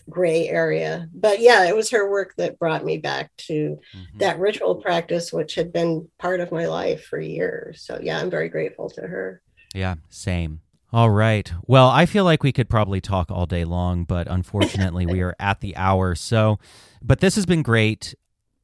[0.10, 1.10] gray area.
[1.14, 4.20] But yeah, it was her work that brought me back to Mhm.
[4.20, 7.82] that ritual practice, which had been part of my life for years.
[7.82, 9.42] So yeah, I'm very grateful to her.
[9.74, 10.62] Yeah, same.
[10.94, 11.52] All right.
[11.64, 15.36] Well, I feel like we could probably talk all day long, but unfortunately, we are
[15.40, 16.16] at the hour.
[16.16, 16.60] So,
[17.02, 18.16] but this has been great.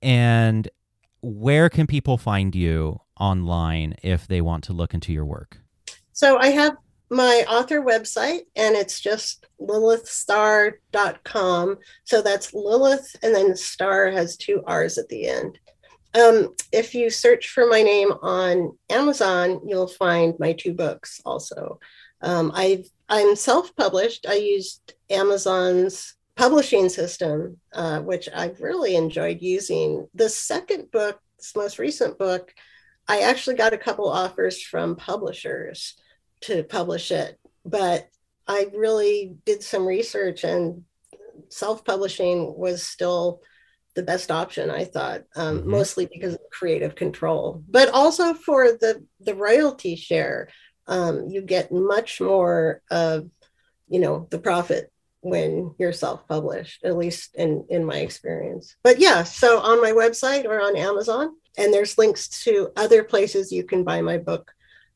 [0.02, 0.70] And
[1.22, 5.58] where can people find you online if they want to look into your work?
[6.14, 6.78] So, I have
[7.12, 11.78] my author website, and it's just lilithstarr.com.
[12.06, 15.60] So that's Lilith, and then Star has two R's at the end.
[16.14, 21.82] Um, if you search for my name on Amazon, you'll find my two books also.
[22.22, 24.26] Um, i am self-published.
[24.28, 30.08] I used Amazon's publishing system, uh, which I've really enjoyed using.
[30.14, 32.54] The second book, this most recent book,
[33.08, 35.96] I actually got a couple offers from publishers
[36.42, 38.10] to publish it, but
[38.48, 40.84] I really did some research and
[41.50, 43.42] self-publishing was still
[43.94, 45.72] the best option i thought um, mm-hmm.
[45.72, 50.50] mostly because of creative control but also for the the royalty share.
[50.88, 53.30] Um, you get much more of
[53.88, 58.76] you know the profit when you're self-published at least in in my experience.
[58.84, 63.52] But yeah so on my website or on amazon and there's links to other places
[63.52, 64.52] you can buy my book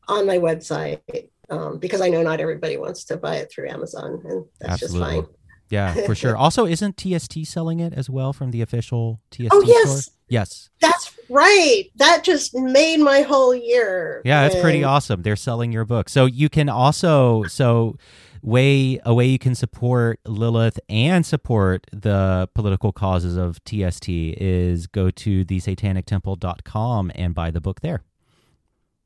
[0.07, 1.01] on my website
[1.49, 5.15] um, because i know not everybody wants to buy it through amazon and that's Absolutely.
[5.15, 5.35] just fine
[5.69, 6.37] yeah, for sure.
[6.37, 9.89] Also, isn't TST selling it as well from the official TST oh, yes.
[10.05, 10.13] store?
[10.27, 10.69] Yes.
[10.79, 11.85] That's right.
[11.95, 14.21] That just made my whole year.
[14.25, 15.21] Yeah, that's pretty awesome.
[15.21, 16.09] They're selling your book.
[16.09, 17.97] So you can also so
[18.41, 24.87] way a way you can support Lilith and support the political causes of TST is
[24.87, 28.03] go to thesatanictemple.com and buy the book there.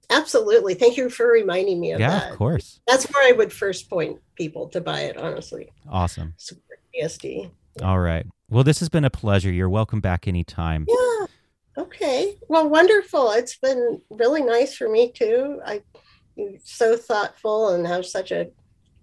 [0.09, 0.73] Absolutely.
[0.73, 2.23] Thank you for reminding me of yeah, that.
[2.25, 2.79] Yeah, of course.
[2.87, 5.71] That's where I would first point people to buy it, honestly.
[5.89, 6.33] Awesome.
[6.37, 7.25] Support TST.
[7.81, 8.25] All right.
[8.49, 9.51] Well, this has been a pleasure.
[9.51, 10.85] You're welcome back anytime.
[10.87, 11.25] Yeah.
[11.77, 12.35] Okay.
[12.47, 13.31] Well, wonderful.
[13.31, 15.61] It's been really nice for me too.
[15.65, 15.83] I
[16.35, 18.47] you're so thoughtful and have such a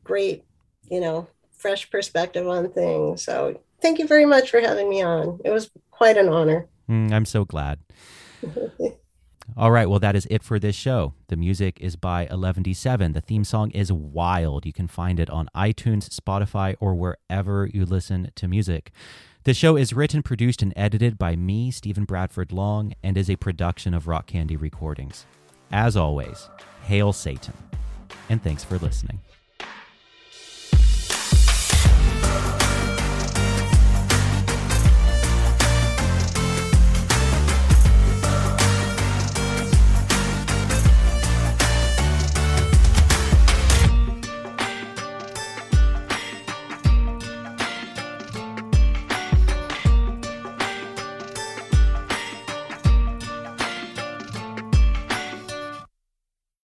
[0.04, 0.44] great,
[0.90, 3.22] you know, fresh perspective on things.
[3.22, 5.40] So thank you very much for having me on.
[5.44, 6.68] It was quite an honor.
[6.88, 7.78] Mm, I'm so glad.
[9.58, 11.14] All right, well, that is it for this show.
[11.28, 13.14] The music is by Eleven D Seven.
[13.14, 14.66] The theme song is Wild.
[14.66, 18.92] You can find it on iTunes, Spotify, or wherever you listen to music.
[19.44, 23.36] The show is written, produced, and edited by me, Stephen Bradford Long, and is a
[23.36, 25.24] production of Rock Candy Recordings.
[25.72, 26.50] As always,
[26.82, 27.54] hail Satan,
[28.28, 29.20] and thanks for listening.